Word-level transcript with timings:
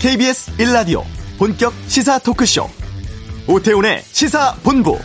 KBS 0.00 0.52
1라디오 0.56 1.02
본격 1.36 1.74
시사 1.86 2.18
토크쇼 2.20 2.66
오태훈의 3.46 4.00
시사본부 4.00 4.98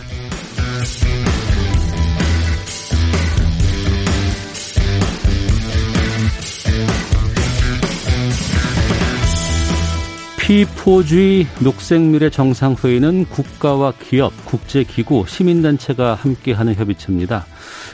P4G 10.38 11.48
녹색미래 11.60 12.30
정상회의는 12.30 13.26
국가와 13.26 13.92
기업, 14.02 14.32
국제기구, 14.46 15.26
시민단체가 15.28 16.16
함께하는 16.16 16.76
협의체입니다. 16.76 17.46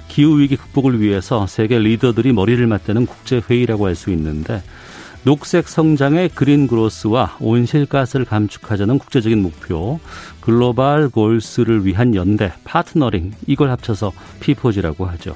기후위기 0.08 0.56
극복을 0.58 1.02
위해서 1.02 1.48
세계 1.48 1.80
리더들이 1.80 2.32
머리를 2.34 2.68
맞대는 2.68 3.08
국제회의라고 3.08 3.88
할 3.88 3.96
수 3.96 4.12
있는데 4.12 4.62
녹색 5.24 5.68
성장의 5.68 6.30
그린 6.30 6.68
그로스와 6.68 7.38
온실가스를 7.40 8.26
감축하자는 8.26 8.98
국제적인 8.98 9.42
목표, 9.42 10.00
글로벌 10.40 11.10
골스를 11.10 11.86
위한 11.86 12.16
연대, 12.16 12.52
파트너링, 12.64 13.34
이걸 13.46 13.70
합쳐서 13.70 14.12
P4G라고 14.40 15.06
하죠. 15.06 15.36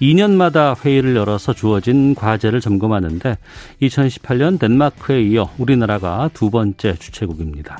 2년마다 0.00 0.74
회의를 0.82 1.16
열어서 1.16 1.52
주어진 1.52 2.14
과제를 2.14 2.62
점검하는데 2.62 3.36
2018년 3.82 4.58
덴마크에 4.58 5.22
이어 5.22 5.50
우리나라가 5.58 6.30
두 6.32 6.50
번째 6.50 6.94
주최국입니다. 6.94 7.78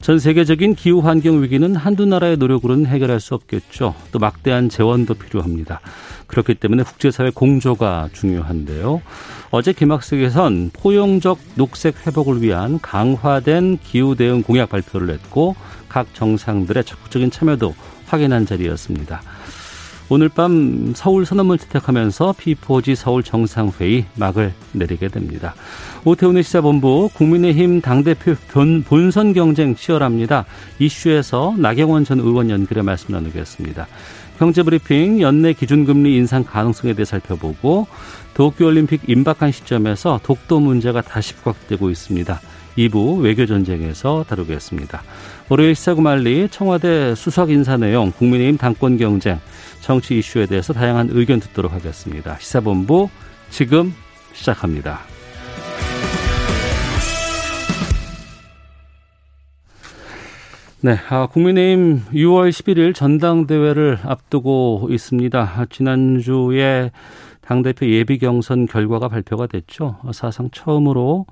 전 0.00 0.18
세계적인 0.18 0.74
기후 0.74 1.00
환경 1.00 1.42
위기는 1.42 1.74
한두 1.74 2.06
나라의 2.06 2.36
노력으로는 2.36 2.86
해결할 2.86 3.20
수 3.20 3.34
없겠죠. 3.34 3.94
또 4.12 4.18
막대한 4.18 4.68
재원도 4.68 5.14
필요합니다. 5.14 5.80
그렇기 6.28 6.54
때문에 6.54 6.84
국제사회 6.84 7.30
공조가 7.30 8.08
중요한데요. 8.12 9.02
어제 9.50 9.72
개막식에선 9.72 10.70
포용적 10.72 11.38
녹색 11.56 12.06
회복을 12.06 12.42
위한 12.42 12.78
강화된 12.80 13.78
기후 13.82 14.14
대응 14.14 14.42
공약 14.42 14.68
발표를 14.68 15.10
했고 15.10 15.56
각 15.88 16.14
정상들의 16.14 16.84
적극적인 16.84 17.30
참여도 17.30 17.74
확인한 18.06 18.46
자리였습니다. 18.46 19.22
오늘 20.10 20.30
밤 20.30 20.94
서울 20.96 21.26
선언문 21.26 21.58
채택하면서 21.58 22.32
P4G 22.32 22.94
서울 22.94 23.22
정상회의 23.22 24.06
막을 24.14 24.54
내리게 24.72 25.08
됩니다. 25.08 25.54
오태훈의 26.04 26.42
시사본부 26.44 27.10
국민의힘 27.12 27.82
당대표 27.82 28.34
본선 28.86 29.34
경쟁 29.34 29.74
치열합니다. 29.74 30.46
이슈에서 30.78 31.54
나경원 31.58 32.04
전 32.04 32.20
의원 32.20 32.48
연결해 32.48 32.80
말씀 32.80 33.12
나누겠습니다. 33.12 33.86
경제브리핑 34.38 35.20
연내 35.20 35.52
기준금리 35.52 36.16
인상 36.16 36.44
가능성에 36.44 36.94
대해 36.94 37.04
살펴보고 37.04 37.86
도쿄올림픽 38.34 39.02
임박한 39.08 39.50
시점에서 39.50 40.20
독도 40.22 40.60
문제가 40.60 41.02
다시 41.02 41.34
부각되고 41.34 41.90
있습니다. 41.90 42.40
2부 42.78 43.20
외교 43.20 43.44
전쟁에서 43.46 44.24
다루겠습니다. 44.28 45.02
월요일 45.48 45.74
시사구말리 45.74 46.48
청와대 46.50 47.16
수석 47.16 47.50
인사 47.50 47.76
내용 47.76 48.12
국민의힘 48.12 48.56
당권 48.56 48.96
경쟁 48.96 49.40
정치 49.80 50.18
이슈에 50.18 50.46
대해서 50.46 50.72
다양한 50.72 51.08
의견 51.10 51.40
듣도록 51.40 51.72
하겠습니다. 51.72 52.36
시사본부 52.38 53.08
지금 53.50 53.92
시작합니다. 54.32 55.07
네, 60.80 60.96
아, 61.08 61.26
국민의힘 61.26 62.02
6월 62.12 62.50
11일 62.50 62.94
전당대회를 62.94 63.98
앞두고 64.04 64.86
있습니다. 64.92 65.66
지난주에 65.70 66.92
당대표 67.40 67.86
예비 67.86 68.18
경선 68.18 68.66
결과가 68.66 69.08
발표가 69.08 69.48
됐죠. 69.48 69.96
사상 70.12 70.50
처음으로 70.52 71.26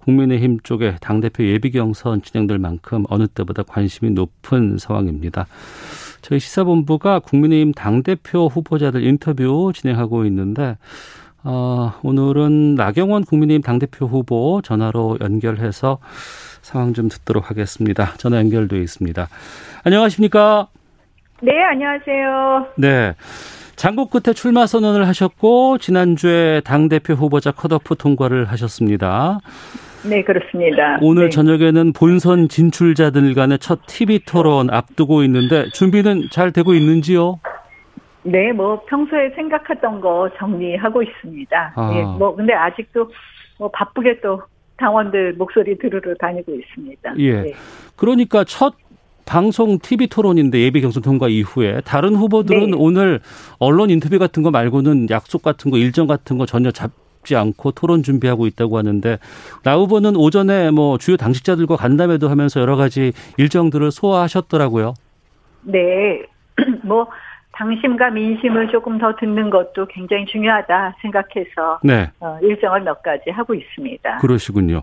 국민의힘 0.00 0.58
쪽에 0.64 0.96
당대표 1.00 1.44
예비 1.44 1.70
경선 1.70 2.20
진행될 2.20 2.58
만큼 2.58 3.04
어느 3.08 3.26
때보다 3.26 3.62
관심이 3.62 4.10
높은 4.10 4.76
상황입니다. 4.76 5.46
저희 6.20 6.38
시사본부가 6.38 7.20
국민의힘 7.20 7.72
당대표 7.72 8.48
후보자들 8.48 9.02
인터뷰 9.02 9.72
진행하고 9.74 10.26
있는데 10.26 10.76
어, 11.44 11.92
오늘은 12.02 12.74
나경원 12.74 13.24
국민의힘 13.24 13.62
당대표 13.62 14.06
후보 14.06 14.62
전화로 14.62 15.18
연결해서 15.20 15.98
상황 16.62 16.94
좀 16.94 17.08
듣도록 17.08 17.50
하겠습니다. 17.50 18.14
전화 18.16 18.38
연결돼 18.38 18.78
있습니다. 18.78 19.28
안녕하십니까? 19.84 20.68
네, 21.42 21.52
안녕하세요. 21.62 22.66
네. 22.76 23.14
장고 23.76 24.06
끝에 24.06 24.32
출마 24.32 24.66
선언을 24.66 25.06
하셨고 25.08 25.78
지난주에 25.78 26.62
당대표 26.62 27.12
후보자 27.12 27.50
컷오프 27.50 27.96
통과를 27.96 28.46
하셨습니다. 28.46 29.40
네, 30.08 30.22
그렇습니다. 30.22 30.98
오늘 31.02 31.24
네. 31.24 31.30
저녁에는 31.30 31.92
본선 31.92 32.48
진출자들 32.48 33.34
간의 33.34 33.58
첫 33.58 33.80
TV 33.86 34.20
토론 34.26 34.70
앞두고 34.70 35.22
있는데 35.24 35.68
준비는 35.72 36.28
잘 36.30 36.52
되고 36.52 36.72
있는지요? 36.74 37.40
네, 38.24 38.52
뭐 38.52 38.82
평소에 38.86 39.30
생각했던 39.36 40.00
거 40.00 40.30
정리하고 40.38 41.02
있습니다. 41.02 41.72
아. 41.76 41.92
예, 41.94 42.02
뭐 42.02 42.34
근데 42.34 42.54
아직도 42.54 43.10
뭐 43.58 43.70
바쁘게 43.70 44.20
또 44.20 44.42
당원들 44.76 45.34
목소리 45.34 45.76
들으러 45.78 46.14
다니고 46.16 46.54
있습니다. 46.54 47.14
예. 47.18 47.42
네. 47.42 47.52
그러니까 47.96 48.44
첫 48.44 48.74
방송 49.26 49.78
TV 49.78 50.08
토론인데 50.08 50.60
예비 50.60 50.80
경선 50.80 51.02
통과 51.02 51.28
이후에 51.28 51.80
다른 51.84 52.14
후보들은 52.14 52.70
네. 52.72 52.76
오늘 52.78 53.20
언론 53.58 53.90
인터뷰 53.90 54.18
같은 54.18 54.42
거 54.42 54.50
말고는 54.50 55.08
약속 55.10 55.42
같은 55.42 55.70
거 55.70 55.78
일정 55.78 56.06
같은 56.06 56.36
거 56.36 56.46
전혀 56.46 56.70
잡지 56.70 57.36
않고 57.36 57.72
토론 57.72 58.02
준비하고 58.02 58.46
있다고 58.46 58.76
하는데 58.76 59.18
나 59.62 59.76
후보는 59.76 60.16
오전에 60.16 60.70
뭐 60.70 60.98
주요 60.98 61.16
당직자들과 61.16 61.76
간담회도 61.76 62.28
하면서 62.28 62.60
여러 62.60 62.76
가지 62.76 63.12
일정들을 63.38 63.90
소화하셨더라고요. 63.90 64.94
네. 65.62 66.22
뭐 66.84 67.06
당심과 67.56 68.10
민심을 68.10 68.68
조금 68.68 68.98
더 68.98 69.14
듣는 69.16 69.50
것도 69.50 69.86
굉장히 69.86 70.26
중요하다 70.26 70.96
생각해서 71.00 71.78
네. 71.82 72.10
어, 72.20 72.38
일정을 72.42 72.82
몇 72.82 73.02
가지 73.02 73.30
하고 73.30 73.54
있습니다. 73.54 74.18
그러시군요. 74.18 74.82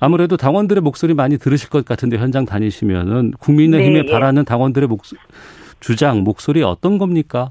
아무래도 0.00 0.36
당원들의 0.36 0.82
목소리 0.82 1.14
많이 1.14 1.38
들으실 1.38 1.70
것 1.70 1.84
같은데 1.84 2.16
현장 2.16 2.44
다니시면은 2.44 3.32
국민의힘에 3.32 4.02
네, 4.02 4.08
예. 4.08 4.12
바라는 4.12 4.44
당원들의 4.44 4.88
목 4.88 5.02
주장 5.80 6.24
목소리 6.24 6.62
어떤 6.62 6.98
겁니까? 6.98 7.50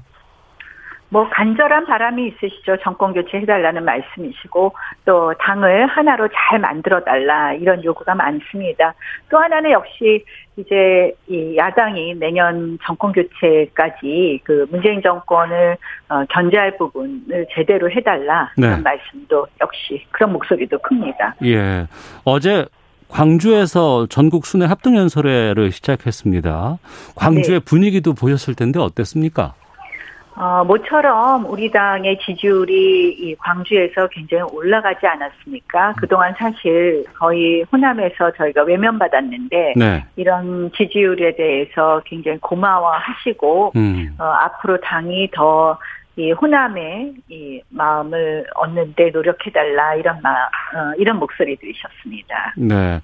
뭐 1.10 1.28
간절한 1.30 1.86
바람이 1.86 2.28
있으시죠. 2.28 2.76
정권 2.82 3.14
교체 3.14 3.38
해달라는 3.38 3.84
말씀이시고 3.84 4.74
또 5.04 5.34
당을 5.38 5.86
하나로 5.86 6.28
잘 6.28 6.58
만들어 6.58 7.02
달라 7.02 7.52
이런 7.54 7.82
요구가 7.82 8.14
많습니다. 8.14 8.94
또 9.30 9.38
하나는 9.38 9.70
역시 9.70 10.24
이제 10.56 11.14
이 11.28 11.56
야당이 11.56 12.16
내년 12.16 12.78
정권 12.84 13.12
교체까지 13.12 14.40
그 14.44 14.66
문재인 14.70 15.00
정권을 15.00 15.76
어, 16.08 16.24
견제할 16.28 16.76
부분을 16.76 17.46
제대로 17.54 17.90
해달라 17.90 18.52
네. 18.56 18.66
이런 18.66 18.82
말씀도 18.82 19.46
역시 19.60 20.04
그런 20.10 20.32
목소리도 20.32 20.78
큽니다. 20.78 21.36
예. 21.44 21.86
어제 22.24 22.66
광주에서 23.08 24.06
전국 24.08 24.44
순회 24.44 24.66
합동 24.66 24.96
연설회를 24.96 25.72
시작했습니다. 25.72 26.78
광주의 27.16 27.60
네. 27.60 27.64
분위기도 27.64 28.12
보셨을 28.12 28.54
텐데 28.54 28.78
어땠습니까? 28.78 29.54
어, 30.38 30.64
모처럼 30.64 31.46
우리 31.46 31.70
당의 31.70 32.18
지지율이 32.24 33.10
이 33.10 33.34
광주에서 33.36 34.06
굉장히 34.08 34.44
올라가지 34.52 35.06
않았습니까? 35.06 35.94
그동안 35.98 36.34
사실 36.38 37.04
거의 37.18 37.64
호남에서 37.72 38.32
저희가 38.36 38.62
외면받았는데 38.62 39.74
네. 39.76 40.04
이런 40.16 40.70
지지율에 40.76 41.34
대해서 41.34 42.00
굉장히 42.04 42.38
고마워하시고 42.38 43.72
음. 43.76 44.14
어, 44.18 44.24
앞으로 44.24 44.80
당이 44.80 45.30
더 45.32 45.76
이 46.18 46.32
호남의 46.32 47.14
이 47.28 47.62
마음을 47.68 48.44
얻는데 48.56 49.10
노력해달라 49.10 49.94
이런 49.94 50.20
마 50.20 50.30
어, 50.32 50.92
이런 50.98 51.16
목소리 51.16 51.56
들으셨습니다. 51.56 52.54
네. 52.56 53.00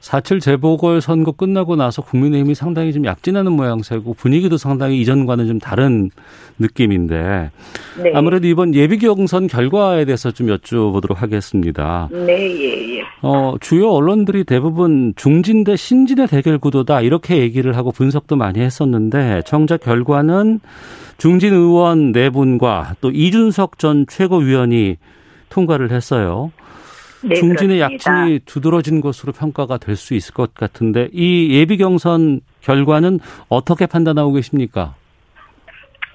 4.7 0.00 0.40
재보궐 0.40 1.02
선거 1.02 1.32
끝나고 1.32 1.76
나서 1.76 2.00
국민의힘이 2.00 2.54
상당히 2.54 2.92
좀 2.92 3.04
약진하는 3.04 3.52
모양새고 3.52 4.14
분위기도 4.14 4.56
상당히 4.56 4.98
이전과는 5.00 5.46
좀 5.46 5.58
다른 5.58 6.10
느낌인데 6.58 7.50
네. 8.02 8.12
아무래도 8.14 8.46
이번 8.46 8.74
예비 8.74 8.98
경선 8.98 9.46
결과에 9.46 10.06
대해서 10.06 10.30
좀 10.30 10.46
여쭤보도록 10.46 11.16
하겠습니다. 11.16 12.08
네, 12.10 12.32
예, 12.32 12.98
예. 12.98 13.02
어, 13.20 13.56
주요 13.60 13.90
언론들이 13.90 14.44
대부분 14.44 15.12
중진 15.16 15.64
대 15.64 15.76
신진의 15.76 16.28
대결 16.28 16.58
구도다 16.58 17.02
이렇게 17.02 17.36
얘기를 17.36 17.76
하고 17.76 17.92
분석도 17.92 18.36
많이 18.36 18.60
했었는데 18.60 19.42
정작 19.44 19.80
결과는 19.80 20.60
중진 21.18 21.52
의원 21.52 22.12
네 22.12 22.30
분과 22.30 22.94
또 23.02 23.10
이준석 23.10 23.78
전 23.78 24.06
최고위원이 24.08 24.96
통과를 25.50 25.90
했어요. 25.90 26.50
네, 27.22 27.34
중진의 27.34 27.78
그렇습니다. 27.78 28.10
약진이 28.12 28.40
두드러진 28.46 29.00
것으로 29.00 29.32
평가가 29.32 29.78
될 29.78 29.96
수 29.96 30.14
있을 30.14 30.32
것 30.34 30.54
같은데 30.54 31.08
이 31.12 31.50
예비 31.52 31.76
경선 31.76 32.40
결과는 32.62 33.20
어떻게 33.48 33.86
판단하고 33.86 34.32
계십니까? 34.32 34.94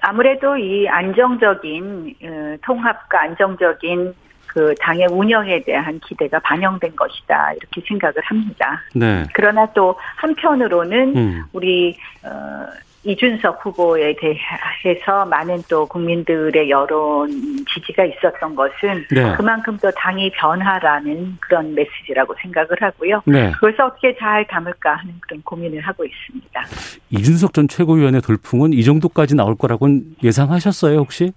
아무래도 0.00 0.56
이 0.56 0.88
안정적인 0.88 2.14
어, 2.22 2.56
통합과 2.64 3.22
안정적인 3.22 4.14
그 4.46 4.74
당의 4.80 5.06
운영에 5.10 5.62
대한 5.64 6.00
기대가 6.00 6.38
반영된 6.38 6.96
것이다 6.96 7.52
이렇게 7.52 7.82
생각을 7.86 8.14
합니다. 8.24 8.80
네. 8.94 9.24
그러나 9.34 9.66
또 9.74 9.94
한편으로는 10.16 11.16
음. 11.16 11.42
우리 11.52 11.96
어, 12.24 12.66
이준석 13.06 13.64
후보에 13.64 14.16
대해서 14.16 15.24
많은 15.26 15.62
또 15.70 15.86
국민들의 15.86 16.68
여론 16.68 17.30
지지가 17.72 18.04
있었던 18.04 18.56
것은 18.56 19.06
네. 19.12 19.32
그만큼 19.36 19.78
또 19.80 19.88
당이 19.92 20.32
변화라는 20.32 21.36
그런 21.40 21.72
메시지라고 21.74 22.34
생각을 22.42 22.70
하고요. 22.80 23.22
네. 23.24 23.52
그래서 23.60 23.86
어떻게 23.86 24.16
잘 24.16 24.44
담을까 24.48 24.96
하는 24.96 25.14
그런 25.20 25.40
고민을 25.42 25.80
하고 25.82 26.04
있습니다. 26.04 26.62
이준석 27.10 27.54
전 27.54 27.68
최고위원의 27.68 28.22
돌풍은 28.22 28.72
이 28.72 28.82
정도까지 28.82 29.36
나올 29.36 29.56
거라고는 29.56 30.16
예상하셨어요, 30.24 30.98
혹시? 30.98 31.32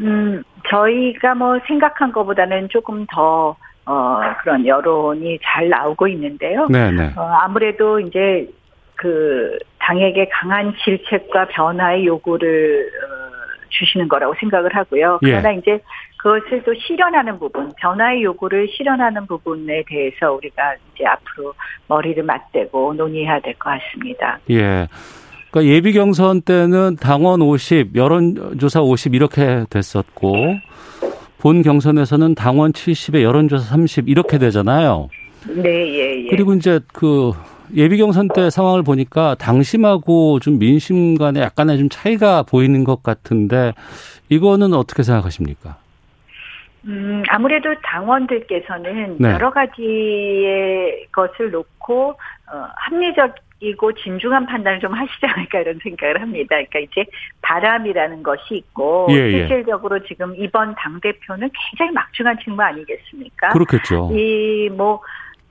음, 0.00 0.42
저희가 0.68 1.36
뭐 1.36 1.56
생각한 1.68 2.10
것보다는 2.10 2.68
조금 2.68 3.06
더 3.12 3.54
어, 3.86 4.20
그런 4.42 4.66
여론이 4.66 5.38
잘 5.42 5.68
나오고 5.68 6.08
있는데요. 6.08 6.66
네, 6.68 6.90
네. 6.90 7.12
어, 7.16 7.22
아무래도 7.42 8.00
이제 8.00 8.48
그 9.00 9.56
당에게 9.78 10.28
강한 10.30 10.74
질책과 10.84 11.48
변화의 11.48 12.04
요구를 12.04 12.86
어, 12.86 13.10
주시는 13.70 14.08
거라고 14.08 14.34
생각을 14.38 14.76
하고요. 14.76 15.18
예. 15.22 15.30
그러나 15.30 15.52
이제 15.52 15.80
그것을 16.18 16.62
또 16.64 16.74
실현하는 16.74 17.38
부분, 17.38 17.72
변화의 17.78 18.22
요구를 18.24 18.68
실현하는 18.76 19.26
부분에 19.26 19.84
대해서 19.88 20.34
우리가 20.34 20.74
이제 20.94 21.06
앞으로 21.06 21.54
머리를 21.88 22.22
맞대고 22.22 22.92
논의해야 22.92 23.40
될 23.40 23.54
것 23.54 23.70
같습니다. 23.70 24.38
예. 24.50 24.86
그러니까 25.50 25.74
예비 25.74 25.94
경선 25.94 26.42
때는 26.42 26.96
당원 27.00 27.40
50, 27.40 27.96
여론조사 27.96 28.82
50 28.82 29.14
이렇게 29.14 29.64
됐었고 29.70 30.34
본 31.38 31.62
경선에서는 31.62 32.34
당원 32.34 32.72
70에 32.72 33.22
여론조사 33.22 33.64
30 33.64 34.10
이렇게 34.10 34.36
되잖아요. 34.36 35.08
네, 35.48 35.70
예, 35.70 36.24
예. 36.26 36.28
그리고 36.28 36.52
이제 36.52 36.80
그 36.92 37.32
예비 37.74 37.98
경선 37.98 38.28
때 38.34 38.50
상황을 38.50 38.82
보니까 38.82 39.34
당심하고 39.36 40.40
좀 40.40 40.58
민심 40.58 41.16
간에 41.16 41.40
약간의 41.40 41.78
좀 41.78 41.88
차이가 41.88 42.42
보이는 42.42 42.84
것 42.84 43.02
같은데 43.02 43.72
이거는 44.28 44.72
어떻게 44.74 45.02
생각하십니까? 45.02 45.76
음, 46.86 47.22
아무래도 47.28 47.74
당원들께서는 47.82 49.16
네. 49.18 49.32
여러 49.32 49.50
가지의 49.50 51.06
것을 51.12 51.50
놓고 51.50 52.10
어, 52.52 52.66
합리적 52.76 53.34
이고 53.62 53.92
진중한 53.92 54.46
판단을 54.46 54.80
좀 54.80 54.94
하시지 54.94 55.26
않을까 55.26 55.60
이런 55.60 55.78
생각을 55.82 56.22
합니다. 56.22 56.56
그러니까 56.56 56.78
이제 56.78 57.04
바람이라는 57.42 58.22
것이 58.22 58.56
있고 58.56 59.08
예, 59.10 59.16
예. 59.16 59.30
실질적으로 59.32 60.02
지금 60.04 60.34
이번 60.34 60.74
당 60.76 60.98
대표는 61.00 61.50
굉장히 61.52 61.92
막중한 61.92 62.38
직무 62.42 62.62
아니겠습니까? 62.62 63.50
그렇겠죠. 63.50 64.10
이뭐 64.14 65.02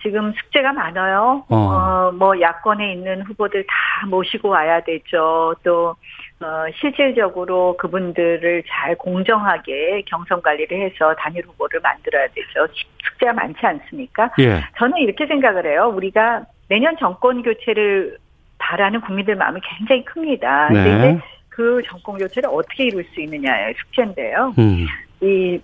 지금 0.01 0.31
숙제가 0.33 0.73
많아요. 0.73 1.43
어. 1.49 1.55
어, 1.55 2.11
뭐 2.13 2.39
야권에 2.39 2.93
있는 2.93 3.21
후보들 3.23 3.65
다 3.67 4.07
모시고 4.07 4.49
와야 4.49 4.81
되죠. 4.81 5.55
또 5.63 5.95
어, 6.41 6.65
실질적으로 6.79 7.75
그분들을 7.77 8.63
잘 8.67 8.95
공정하게 8.95 10.03
경선 10.05 10.41
관리를 10.41 10.79
해서 10.79 11.13
단일 11.15 11.45
후보를 11.45 11.81
만들어야 11.81 12.27
되죠. 12.27 12.67
숙제가 13.03 13.33
많지 13.33 13.65
않습니까? 13.65 14.31
예. 14.39 14.63
저는 14.77 14.97
이렇게 14.99 15.25
생각을 15.27 15.65
해요. 15.65 15.91
우리가 15.93 16.43
내년 16.69 16.95
정권 16.97 17.43
교체를 17.43 18.17
바라는 18.57 19.01
국민들 19.01 19.35
마음이 19.35 19.59
굉장히 19.77 20.05
큽니다. 20.05 20.67
근데 20.67 20.83
네. 20.83 20.97
이제 20.97 21.21
그 21.49 21.81
정권 21.85 22.17
교체를 22.17 22.49
어떻게 22.51 22.85
이룰 22.85 23.03
수 23.13 23.19
있느냐의 23.19 23.73
숙제인데요. 23.77 24.53
음. 24.57 24.85
이 25.21 25.59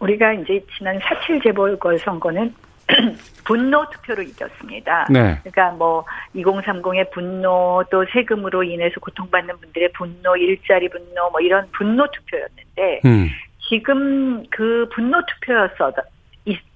우리가 0.00 0.32
이제 0.32 0.64
지난 0.76 0.98
4.7 0.98 1.42
재보궐 1.42 1.98
선거는 1.98 2.54
분노 3.44 3.88
투표로 3.90 4.22
이겼습니다. 4.22 5.06
네. 5.10 5.38
그러니까 5.42 5.70
뭐 5.72 6.04
2030의 6.34 7.10
분노 7.12 7.84
또 7.90 8.04
세금으로 8.12 8.62
인해서 8.62 9.00
고통받는 9.00 9.58
분들의 9.58 9.92
분노, 9.92 10.36
일자리 10.36 10.88
분노 10.88 11.30
뭐 11.30 11.40
이런 11.40 11.68
분노 11.72 12.06
투표였는데 12.10 13.00
음. 13.04 13.28
지금 13.68 14.44
그 14.50 14.88
분노 14.94 15.20
투표였어 15.26 15.92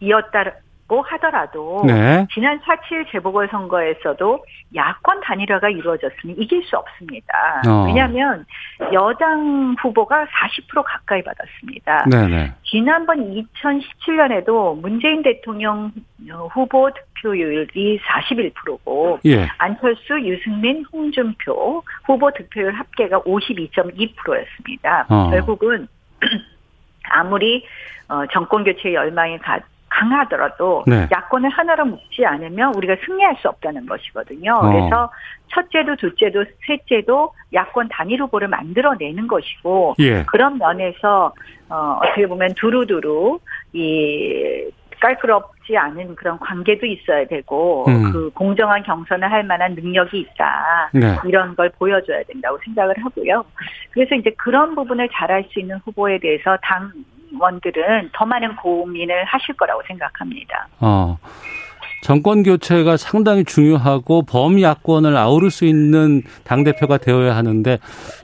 이었다 0.00 0.52
고 0.88 1.02
하더라도 1.02 1.82
네. 1.86 2.26
지난 2.32 2.58
4.7 2.60 3.12
재보궐선거에서도 3.12 4.44
야권 4.74 5.20
단일화가 5.20 5.68
이루어졌으니 5.68 6.32
이길 6.38 6.64
수 6.64 6.76
없습니다. 6.78 7.62
어. 7.68 7.84
왜냐하면 7.86 8.46
여당 8.94 9.76
후보가 9.82 10.24
40% 10.24 10.82
가까이 10.82 11.22
받았습니다. 11.22 12.06
네네. 12.10 12.54
지난번 12.64 13.18
2017년에도 13.18 14.80
문재인 14.80 15.22
대통령 15.22 15.92
후보 16.54 16.90
득표율이 16.90 18.00
41%고 18.00 19.20
예. 19.26 19.46
안철수, 19.58 20.18
유승민, 20.22 20.86
홍준표 20.90 21.82
후보 22.04 22.30
득표율 22.32 22.72
합계가 22.72 23.20
52.2%였습니다. 23.20 25.04
어. 25.10 25.28
결국은 25.30 25.86
아무리 27.10 27.66
어, 28.08 28.26
정권 28.32 28.64
교체 28.64 28.94
열망이 28.94 29.38
가, 29.38 29.60
강하더라도 29.98 30.84
네. 30.86 31.08
야권을 31.10 31.50
하나로 31.50 31.86
묶지 31.86 32.24
않으면 32.24 32.74
우리가 32.76 32.96
승리할 33.04 33.36
수 33.40 33.48
없다는 33.48 33.86
것이거든요. 33.86 34.52
어. 34.54 34.68
그래서 34.68 35.10
첫째도 35.48 35.96
둘째도 35.96 36.44
셋째도 36.66 37.32
야권 37.52 37.88
단일 37.88 38.22
후보를 38.22 38.48
만들어내는 38.48 39.26
것이고 39.26 39.96
예. 39.98 40.22
그런 40.24 40.58
면에서 40.58 41.32
어, 41.68 41.98
어떻게 42.02 42.26
보면 42.26 42.54
두루두루 42.54 43.40
이 43.72 44.70
깔끄럽지 45.00 45.76
않은 45.76 46.16
그런 46.16 46.38
관계도 46.38 46.84
있어야 46.86 47.26
되고 47.26 47.84
음. 47.88 48.12
그 48.12 48.30
공정한 48.34 48.82
경선을 48.82 49.30
할 49.30 49.44
만한 49.44 49.74
능력이 49.74 50.18
있다. 50.18 50.90
네. 50.92 51.16
이런 51.24 51.54
걸 51.54 51.70
보여줘야 51.70 52.22
된다고 52.24 52.58
생각을 52.64 52.94
하고요. 53.04 53.44
그래서 53.92 54.14
이제 54.16 54.30
그런 54.36 54.74
부분을 54.74 55.08
잘할 55.12 55.44
수 55.50 55.60
있는 55.60 55.78
후보에 55.84 56.18
대해서 56.18 56.56
당 56.62 56.92
원들은 57.38 58.10
더 58.12 58.24
많은 58.24 58.56
고민을 58.56 59.24
하실 59.24 59.56
거라고 59.56 59.82
생각합니다. 59.86 60.68
어. 60.80 61.18
정권 62.02 62.42
교체가 62.42 62.96
상당히 62.96 63.44
중요하고 63.44 64.22
범야권을 64.22 65.16
아우를 65.16 65.50
수 65.50 65.64
있는 65.64 66.22
당 66.44 66.62
대표가 66.62 66.96
되어야 66.98 67.34
하는데 67.34 67.78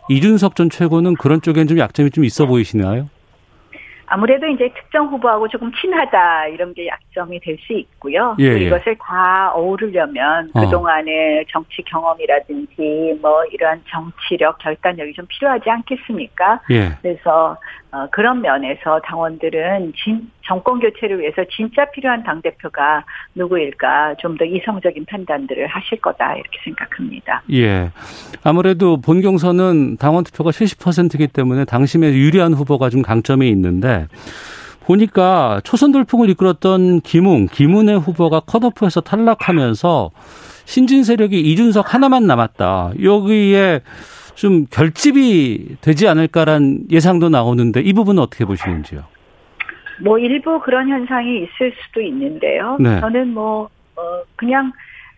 이준석 0.08 0.54
전 0.54 0.70
최고는 0.70 1.14
그런 1.14 1.42
쪽엔 1.42 1.66
좀 1.66 1.78
약점이 1.78 2.10
좀 2.10 2.24
있어 2.24 2.46
보이시나요? 2.46 3.08
아무래도 4.06 4.46
이제 4.46 4.70
특정 4.74 5.08
후보하고 5.08 5.48
조금 5.48 5.72
친하다 5.72 6.48
이런 6.48 6.74
게 6.74 6.86
약점이 6.86 7.40
될 7.40 7.54
수 7.64 7.72
있고요. 7.72 8.36
예, 8.38 8.50
또 8.50 8.60
예. 8.60 8.66
이것을 8.66 8.96
다 9.00 9.52
어우르려면 9.54 10.50
어. 10.54 10.60
그동안의 10.60 11.46
정치 11.50 11.82
경험이라든지 11.82 13.18
뭐 13.20 13.44
이러한 13.46 13.82
정치력, 13.88 14.58
결단력이 14.58 15.14
좀 15.14 15.26
필요하지 15.28 15.70
않겠습니까? 15.70 16.60
예. 16.70 16.90
그래서 17.00 17.56
어, 17.92 18.08
그런 18.10 18.40
면에서 18.42 19.00
당원들은 19.00 19.92
진, 19.96 20.30
정권 20.46 20.78
교체를 20.80 21.20
위해서 21.20 21.42
진짜 21.56 21.84
필요한 21.90 22.22
당 22.22 22.42
대표가 22.42 23.04
누구일까 23.34 24.16
좀 24.20 24.34
더 24.36 24.44
이성적인 24.44 25.04
판단들을 25.06 25.66
하실 25.68 26.00
거다 26.00 26.34
이렇게 26.34 26.58
생각합니다. 26.64 27.42
예. 27.52 27.90
아무래도 28.42 29.00
본 29.00 29.20
경선은 29.22 29.96
당원 29.98 30.24
투표가 30.24 30.50
70%이기 30.50 31.28
때문에 31.28 31.64
당심에 31.64 32.12
유리한 32.12 32.52
후보가 32.52 32.90
좀 32.90 33.02
강점이 33.02 33.48
있는데 33.50 34.08
보니까 34.86 35.60
초선 35.64 35.92
돌풍을 35.92 36.28
이끌었던 36.30 37.00
김웅, 37.02 37.46
김은혜 37.46 37.94
후보가 37.94 38.40
컷오프에서 38.40 39.00
탈락하면서 39.02 40.10
신진 40.64 41.04
세력이 41.04 41.40
이준석 41.40 41.94
하나만 41.94 42.26
남았다. 42.26 42.92
여기에 43.02 43.80
좀 44.34 44.66
결집이 44.68 45.76
되지 45.80 46.08
않을까란 46.08 46.80
예상도 46.90 47.28
나오는데 47.28 47.80
이 47.80 47.92
부분은 47.92 48.20
어떻게 48.20 48.44
보시는지요? 48.44 49.04
뭐 50.00 50.18
일부 50.18 50.60
그런 50.60 50.88
현상이 50.88 51.44
있을 51.44 51.72
수도 51.82 52.00
있는데요. 52.00 52.76
네. 52.80 53.00
저는 53.00 53.28
뭐 53.28 53.68
어, 53.96 54.22
그냥 54.36 54.72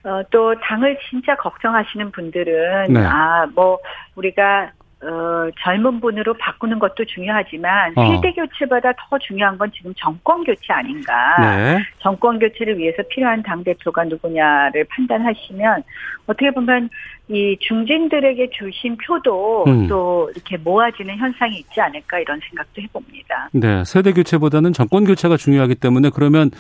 어, 0.05 0.23
또 0.31 0.55
당을 0.61 0.99
진짜 1.11 1.35
걱정하시는 1.37 2.13
분들은 2.13 2.93
네. 2.93 3.01
아뭐 3.01 3.79
우리가 4.15 4.71
어, 5.03 5.51
젊은 5.63 6.01
분으로 6.01 6.33
바꾸는 6.35 6.79
것도 6.79 7.05
중요하지만 7.05 7.93
어. 7.97 8.17
세대 8.17 8.33
교체보다 8.33 8.93
더 8.93 9.19
중요한 9.19 9.59
건 9.59 9.71
지금 9.77 9.93
정권 9.95 10.43
교체 10.43 10.73
아닌가. 10.73 11.13
네. 11.39 11.79
정권 11.99 12.39
교체를 12.39 12.79
위해서 12.79 13.03
필요한 13.11 13.43
당 13.43 13.63
대표가 13.63 14.05
누구냐를 14.05 14.85
판단하시면 14.89 15.83
어떻게 16.27 16.51
보면 16.51 16.89
이 17.29 17.59
중진들에게 17.61 18.49
주신 18.51 18.97
표도 18.97 19.65
음. 19.67 19.87
또 19.87 20.31
이렇게 20.35 20.57
모아지는 20.57 21.17
현상이 21.19 21.59
있지 21.59 21.81
않을까 21.81 22.19
이런 22.21 22.41
생각도 22.49 22.81
해봅니다. 22.81 23.51
네, 23.53 23.85
세대 23.85 24.13
교체보다는 24.13 24.73
정권 24.73 25.05
교체가 25.05 25.37
중요하기 25.37 25.75
때문에 25.75 26.11
그러면 26.15 26.51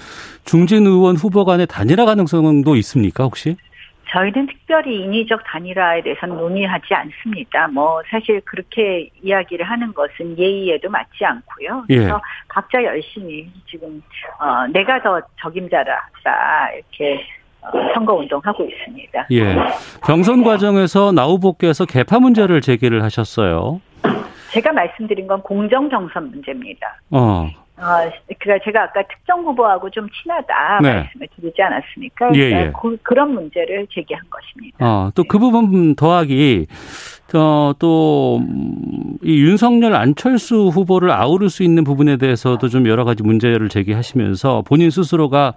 중진 0.44 0.86
의원 0.86 1.16
후보 1.16 1.46
간의 1.46 1.66
단일화 1.68 2.04
가능성도 2.04 2.76
있습니까, 2.76 3.24
혹시? 3.24 3.56
저희는 4.08 4.46
특별히 4.46 5.00
인위적 5.02 5.42
단일화에 5.44 6.02
대해서는 6.02 6.36
논의하지 6.36 6.94
않습니다. 6.94 7.68
뭐 7.68 8.02
사실 8.08 8.40
그렇게 8.44 9.10
이야기를 9.22 9.68
하는 9.68 9.92
것은 9.92 10.38
예의에도 10.38 10.88
맞지 10.88 11.24
않고요. 11.24 11.84
예. 11.90 11.96
그래서 11.96 12.20
각자 12.48 12.82
열심히 12.82 13.50
지금 13.68 14.02
어, 14.38 14.66
내가 14.72 15.02
더 15.02 15.20
적임자라다 15.40 16.70
이렇게 16.74 17.24
어, 17.62 17.70
선거 17.94 18.14
운동하고 18.14 18.64
있습니다. 18.64 19.26
예. 19.32 19.56
경선 20.04 20.44
과정에서 20.44 21.12
나 21.12 21.26
후보께서 21.26 21.84
개파 21.84 22.20
문제를 22.20 22.60
제기를 22.60 23.02
하셨어요. 23.02 23.80
제가 24.50 24.72
말씀드린 24.72 25.26
건 25.26 25.42
공정 25.42 25.88
경선 25.88 26.30
문제입니다. 26.30 27.00
어. 27.10 27.50
어, 27.78 28.10
그러니까 28.40 28.64
제가 28.64 28.82
아까 28.84 29.02
특정 29.02 29.40
후보하고 29.44 29.90
좀 29.90 30.08
친하다 30.22 30.80
네. 30.82 30.94
말씀을 30.94 31.28
드리지 31.36 31.60
않았습니까? 31.60 32.30
예, 32.34 32.48
그러니까 32.50 32.60
예. 32.68 32.72
그, 32.80 32.96
그런 33.02 33.34
문제를 33.34 33.86
제기한 33.92 34.22
것입니다. 34.30 34.76
어, 34.80 35.10
또그 35.14 35.38
부분 35.38 35.94
더하기, 35.94 36.66
어, 37.34 37.72
또, 37.78 38.38
음, 38.38 39.18
이 39.22 39.42
윤석열 39.42 39.94
안철수 39.94 40.68
후보를 40.68 41.10
아우를 41.10 41.50
수 41.50 41.62
있는 41.62 41.84
부분에 41.84 42.16
대해서도 42.16 42.68
좀 42.68 42.86
여러 42.88 43.04
가지 43.04 43.22
문제를 43.22 43.68
제기하시면서 43.68 44.62
본인 44.66 44.90
스스로가 44.90 45.52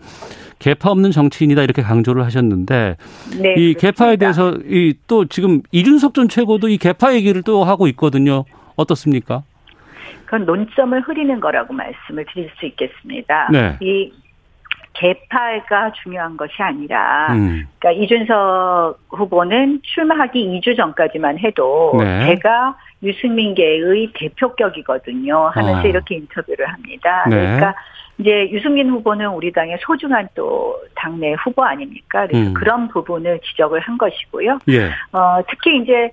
개파 0.59 0.91
없는 0.91 1.11
정치인이다 1.11 1.63
이렇게 1.63 1.81
강조를 1.81 2.25
하셨는데 2.25 2.97
네, 3.39 3.53
이 3.53 3.73
그렇습니다. 3.73 3.79
개파에 3.79 4.17
대해서 4.17 4.53
이 4.69 4.93
또 5.07 5.25
지금 5.25 5.61
이준석 5.71 6.13
전 6.13 6.27
최고도 6.27 6.67
이 6.67 6.77
개파 6.77 7.13
얘기를 7.15 7.41
또 7.43 7.63
하고 7.63 7.87
있거든요. 7.87 8.43
어떻습니까? 8.75 9.43
그건 10.29 10.45
논점을 10.45 11.01
흐리는 11.01 11.39
거라고 11.39 11.73
말씀을 11.73 12.23
드릴 12.31 12.51
수 12.59 12.67
있겠습니다. 12.67 13.49
네. 13.51 13.77
이 13.81 14.13
개파가 14.93 15.91
중요한 16.03 16.37
것이 16.37 16.53
아니라, 16.59 17.33
음. 17.33 17.67
그러니까 17.79 18.03
이준석 18.03 18.99
후보는 19.09 19.79
출마하기 19.81 20.61
2주 20.61 20.77
전까지만 20.77 21.39
해도 21.39 21.95
네. 21.97 22.27
제가 22.27 22.75
유승민계의 23.01 24.11
대표격이거든요. 24.13 25.47
하면서 25.47 25.79
아. 25.79 25.83
이렇게 25.83 26.17
인터뷰를 26.17 26.67
합니다. 26.67 27.25
네. 27.27 27.35
그러니까 27.35 27.73
이제 28.19 28.51
유승민 28.51 28.87
후보는 28.91 29.29
우리 29.29 29.51
당의 29.51 29.79
소중한 29.81 30.27
또 30.35 30.79
당내 30.93 31.33
후보 31.43 31.63
아닙니까? 31.63 32.27
그래서 32.27 32.49
음. 32.49 32.53
그런 32.53 32.87
부분을 32.89 33.39
지적을 33.39 33.79
한 33.79 33.97
것이고요. 33.97 34.59
예. 34.69 34.91
어, 35.11 35.41
특히 35.49 35.81
이제, 35.81 36.11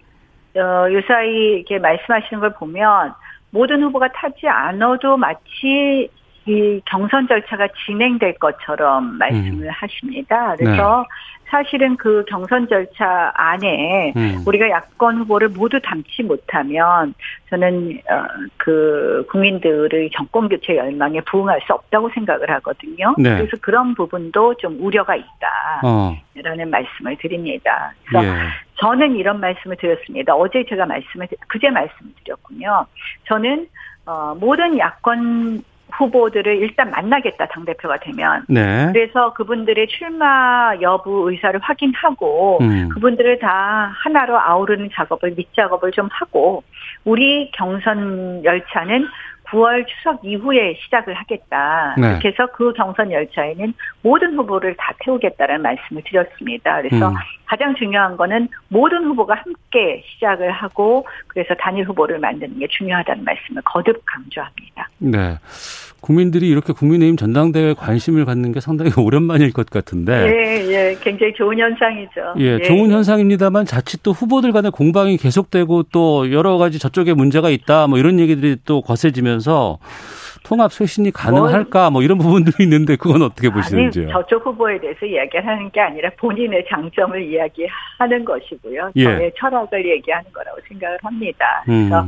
어, 0.58 0.90
요사이 0.90 1.56
이렇게 1.56 1.78
말씀하시는 1.78 2.40
걸 2.40 2.54
보면 2.54 3.12
모든 3.56 3.82
후보가 3.82 4.08
타지 4.12 4.46
않아도 4.46 5.16
마치 5.16 6.10
이 6.48 6.80
경선 6.84 7.26
절차가 7.26 7.66
진행될 7.86 8.34
것처럼 8.38 9.18
말씀을 9.18 9.68
하십니다. 9.70 10.54
그래서 10.56 11.04
사실은 11.48 11.96
그 11.96 12.24
경선 12.28 12.68
절차 12.68 13.32
안에 13.34 14.12
음. 14.16 14.42
우리가 14.46 14.68
야권 14.68 15.18
후보를 15.18 15.48
모두 15.48 15.80
담지 15.80 16.22
못하면 16.22 17.14
저는 17.50 17.98
어, 18.10 18.24
그 18.56 19.24
국민들의 19.30 20.10
정권 20.14 20.48
교체 20.48 20.76
열망에 20.76 21.20
부응할 21.22 21.60
수 21.66 21.72
없다고 21.72 22.10
생각을 22.10 22.50
하거든요. 22.50 23.14
네. 23.18 23.38
그래서 23.38 23.56
그런 23.60 23.94
부분도 23.94 24.54
좀 24.54 24.76
우려가 24.80 25.16
있다. 25.16 25.80
어. 25.84 26.16
라는 26.34 26.68
말씀을 26.70 27.16
드립니다. 27.18 27.92
그래서 28.04 28.26
예. 28.26 28.65
저는 28.78 29.16
이런 29.16 29.40
말씀을 29.40 29.76
드렸습니다. 29.76 30.34
어제 30.34 30.64
제가 30.68 30.86
말씀을 30.86 31.26
드- 31.28 31.36
그제 31.48 31.70
말씀을 31.70 32.12
드렸군요. 32.24 32.86
저는 33.24 33.66
어, 34.06 34.36
모든 34.38 34.78
야권 34.78 35.62
후보들을 35.92 36.56
일단 36.56 36.90
만나겠다 36.90 37.46
당 37.46 37.64
대표가 37.64 37.98
되면 37.98 38.44
네. 38.48 38.90
그래서 38.92 39.32
그분들의 39.34 39.86
출마 39.88 40.74
여부 40.80 41.30
의사를 41.30 41.58
확인하고 41.62 42.58
음. 42.60 42.88
그분들을 42.90 43.38
다 43.38 43.92
하나로 44.02 44.38
아우르는 44.38 44.90
작업을 44.94 45.34
밑 45.36 45.54
작업을 45.54 45.92
좀 45.92 46.08
하고 46.10 46.64
우리 47.04 47.50
경선 47.52 48.44
열차는 48.44 49.06
9월 49.50 49.86
추석 49.86 50.24
이후에 50.24 50.74
시작을 50.84 51.14
하겠다. 51.14 51.94
네. 51.96 52.08
그렇게 52.08 52.28
해서 52.28 52.46
그 52.52 52.72
경선 52.72 53.12
열차에는 53.12 53.74
모든 54.02 54.34
후보를 54.36 54.74
다 54.76 54.92
태우겠다는 55.00 55.62
말씀을 55.62 56.02
드렸습니다. 56.04 56.82
그래서 56.82 57.08
음. 57.08 57.14
가장 57.46 57.74
중요한 57.76 58.16
거는 58.16 58.48
모든 58.68 59.04
후보가 59.04 59.34
함께 59.34 60.02
시작을 60.06 60.50
하고 60.50 61.06
그래서 61.28 61.54
단일 61.54 61.84
후보를 61.84 62.18
만드는 62.18 62.58
게 62.58 62.66
중요하다는 62.68 63.24
말씀을 63.24 63.62
거듭 63.62 64.02
강조합니다. 64.04 64.88
네. 64.98 65.38
국민들이 66.06 66.48
이렇게 66.48 66.72
국민의힘 66.72 67.16
전당대회에 67.16 67.74
관심을 67.74 68.24
갖는 68.24 68.52
게 68.52 68.60
상당히 68.60 68.92
오랜만일 68.96 69.52
것 69.52 69.68
같은데. 69.68 70.12
예, 70.12 70.72
예, 70.72 70.96
굉장히 71.02 71.34
좋은 71.34 71.58
현상이죠. 71.58 72.34
예, 72.38 72.60
좋은 72.62 72.92
현상입니다만 72.92 73.64
자칫 73.64 74.04
또 74.04 74.12
후보들 74.12 74.52
간의 74.52 74.70
공방이 74.70 75.16
계속되고 75.16 75.84
또 75.92 76.30
여러 76.30 76.58
가지 76.58 76.78
저쪽에 76.78 77.12
문제가 77.12 77.50
있다 77.50 77.88
뭐 77.88 77.98
이런 77.98 78.20
얘기들이 78.20 78.56
또 78.64 78.82
거세지면서 78.82 79.78
통합 80.44 80.72
쇄신이 80.72 81.10
가능할까 81.10 81.90
뭐 81.90 82.02
이런 82.02 82.18
부분들이 82.18 82.62
있는데 82.62 82.94
그건 82.94 83.22
어떻게 83.22 83.50
보시는지요? 83.50 84.04
아니, 84.04 84.12
저쪽 84.12 84.46
후보에 84.46 84.78
대해서 84.78 85.04
이야기하는 85.04 85.70
게 85.72 85.80
아니라 85.80 86.08
본인의 86.18 86.66
장점을 86.70 87.20
이야기하는 87.20 88.24
것이고요. 88.24 88.92
예. 88.94 89.04
저의 89.04 89.32
철학을 89.36 89.84
얘기하는 89.84 90.32
거라고 90.32 90.58
생각을 90.68 90.98
합니다. 91.02 91.64
음. 91.68 91.88
그래서 91.88 92.06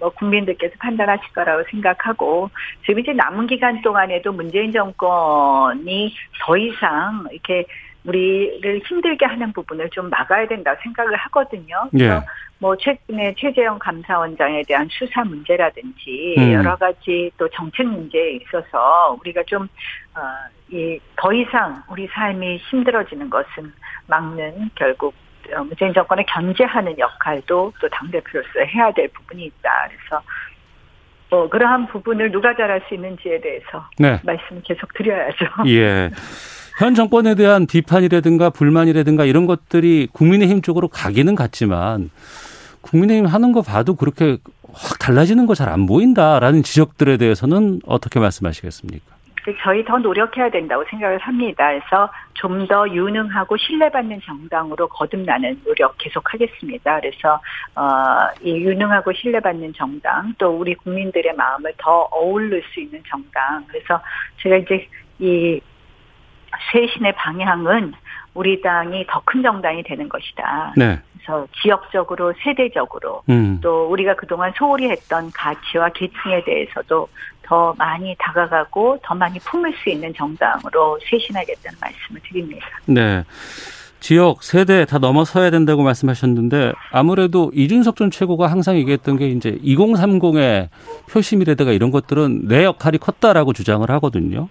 뭐 0.00 0.10
국민들께서 0.10 0.74
판단하실 0.80 1.32
거라고 1.32 1.62
생각하고 1.70 2.50
지금 2.84 3.00
이제 3.00 3.12
남은 3.12 3.46
기간 3.46 3.80
동안에도 3.82 4.32
문재인 4.32 4.72
정권이 4.72 6.14
더 6.40 6.56
이상 6.56 7.26
이렇게 7.30 7.64
우리를 8.04 8.80
힘들게 8.86 9.26
하는 9.26 9.52
부분을 9.52 9.90
좀 9.90 10.08
막아야 10.08 10.48
된다고 10.48 10.80
생각을 10.82 11.14
하거든요. 11.16 11.88
그래서 11.90 12.16
예. 12.16 12.20
뭐 12.58 12.74
최근에 12.76 13.34
최재형 13.38 13.78
감사원장에 13.78 14.62
대한 14.66 14.88
수사 14.90 15.22
문제라든지 15.22 16.34
음. 16.38 16.52
여러 16.52 16.76
가지 16.76 17.30
또 17.36 17.48
정책 17.50 17.86
문제에 17.86 18.32
있어서 18.32 19.16
우리가 19.20 19.42
좀 19.44 19.64
어, 20.14 20.20
이 20.70 20.98
더 21.20 21.32
이상 21.34 21.82
우리 21.90 22.06
삶이 22.06 22.56
힘들어지는 22.70 23.28
것은 23.28 23.72
막는 24.06 24.70
결국 24.74 25.14
어, 25.14 25.29
문재인 25.66 25.92
정권을 25.94 26.24
견제하는 26.28 26.98
역할도 26.98 27.72
또 27.80 27.88
당대표로서 27.88 28.48
해야 28.74 28.92
될 28.92 29.08
부분이 29.08 29.44
있다. 29.46 29.70
그래서 29.88 30.22
뭐 31.30 31.48
그러한 31.48 31.86
부분을 31.88 32.30
누가 32.32 32.54
잘할 32.56 32.82
수 32.88 32.94
있는지에 32.94 33.40
대해서 33.40 33.88
네. 33.98 34.20
말씀을 34.24 34.62
계속 34.64 34.92
드려야죠. 34.94 35.46
예. 35.68 36.10
현 36.78 36.94
정권에 36.94 37.34
대한 37.34 37.66
비판이라든가 37.66 38.50
불만이라든가 38.50 39.24
이런 39.26 39.46
것들이 39.46 40.08
국민의힘 40.12 40.62
쪽으로 40.62 40.88
가기는 40.88 41.34
갔지만 41.34 42.10
국민의힘 42.80 43.26
하는 43.26 43.52
거 43.52 43.60
봐도 43.62 43.94
그렇게 43.96 44.38
확 44.72 44.98
달라지는 44.98 45.46
거 45.46 45.54
잘 45.54 45.68
안 45.68 45.86
보인다라는 45.86 46.62
지적들에 46.62 47.16
대해서는 47.18 47.80
어떻게 47.86 48.18
말씀하시겠습니까? 48.20 49.04
저희 49.62 49.84
더 49.84 49.98
노력해야 49.98 50.50
된다고 50.50 50.84
생각을 50.90 51.18
합니다. 51.18 51.68
그래서 51.68 52.10
좀 52.34 52.66
더 52.70 52.88
유능하고 52.88 53.56
신뢰받는 53.56 54.20
정당으로 54.24 54.86
거듭나는 54.88 55.62
노력 55.64 55.96
계속하겠습니다. 55.98 57.00
그래서 57.00 57.40
어, 57.74 58.28
이 58.42 58.52
유능하고 58.52 59.12
신뢰받는 59.12 59.72
정당 59.74 60.32
또 60.38 60.50
우리 60.50 60.74
국민들의 60.74 61.34
마음을 61.34 61.72
더 61.78 62.02
어울릴 62.12 62.62
수 62.72 62.80
있는 62.80 63.02
정당. 63.08 63.64
그래서 63.66 64.00
제가 64.42 64.56
이제 64.58 64.88
이 65.18 65.60
쇄신의 66.72 67.14
방향은 67.16 67.92
우리 68.34 68.60
당이 68.60 69.06
더 69.08 69.20
큰 69.24 69.42
정당이 69.42 69.82
되는 69.84 70.08
것이다. 70.08 70.74
네. 70.76 70.98
그래서 71.12 71.46
지역적으로 71.62 72.32
세대적으로 72.42 73.22
음. 73.28 73.60
또 73.62 73.88
우리가 73.90 74.14
그동안 74.14 74.52
소홀히 74.56 74.88
했던 74.90 75.30
가치와 75.32 75.90
계층에 75.90 76.42
대해서도 76.44 77.08
더 77.42 77.74
많이 77.78 78.14
다가가고 78.18 79.00
더 79.02 79.14
많이 79.14 79.38
품을 79.40 79.72
수 79.82 79.90
있는 79.90 80.12
정당으로 80.14 80.98
쇄신하겠다는 81.08 81.78
말씀을 81.80 82.20
드립니다. 82.22 82.66
네. 82.86 83.24
지역, 84.00 84.42
세대 84.42 84.86
다 84.86 84.98
넘어서야 84.98 85.50
된다고 85.50 85.82
말씀하셨는데 85.82 86.72
아무래도 86.90 87.50
이준석 87.54 87.96
전 87.96 88.10
최고가 88.10 88.46
항상 88.46 88.76
얘기했던 88.78 89.18
게 89.18 89.28
이제 89.28 89.58
2030의 89.62 90.68
표심이라든가 91.10 91.72
이런 91.72 91.90
것들은 91.90 92.48
내 92.48 92.64
역할이 92.64 92.98
컸다라고 92.98 93.52
주장을 93.52 93.88
하거든요. 93.90 94.48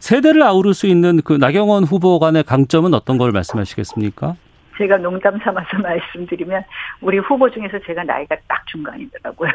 세대를 0.00 0.42
아우를 0.42 0.74
수 0.74 0.86
있는 0.86 1.22
그 1.22 1.32
나경원 1.32 1.84
후보 1.84 2.18
간의 2.18 2.42
강점은 2.42 2.92
어떤 2.92 3.18
걸 3.18 3.30
말씀하시겠습니까? 3.30 4.36
제가 4.78 4.96
농담 4.98 5.38
삼아서 5.38 5.78
말씀드리면 5.82 6.62
우리 7.00 7.18
후보 7.18 7.50
중에서 7.50 7.78
제가 7.80 8.04
나이가 8.04 8.36
딱 8.46 8.66
중간이더라고요. 8.66 9.50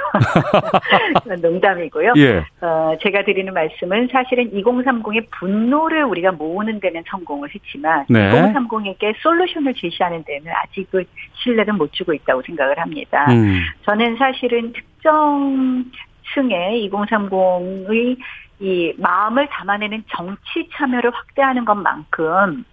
농담이고요. 1.42 2.14
예. 2.18 2.46
어, 2.62 2.96
제가 3.02 3.24
드리는 3.24 3.52
말씀은 3.54 4.10
사실은 4.12 4.52
2030의 4.52 5.28
분노를 5.32 6.04
우리가 6.04 6.34
모으는 6.34 6.80
데는 6.80 7.04
성공을 7.08 7.50
했지만 7.56 8.06
네. 8.10 8.30
2030에게 8.30 9.16
솔루션을 9.22 9.74
제시하는 9.76 10.24
데는 10.26 10.52
아직 10.64 10.90
그 10.92 11.04
신뢰를 11.36 11.74
못 11.74 11.92
주고 11.94 12.14
있다고 12.14 12.42
생각을 12.44 12.78
합니다. 12.80 13.26
음. 13.32 13.62
저는 13.86 14.18
사실은 14.18 14.74
특정 14.74 15.86
층의 16.34 16.90
2030의 16.90 18.18
이 18.60 18.94
마음을 18.98 19.48
담아내는 19.48 20.04
정치 20.16 20.70
참여를 20.74 21.12
확대하는 21.14 21.66
것만큼 21.66 22.64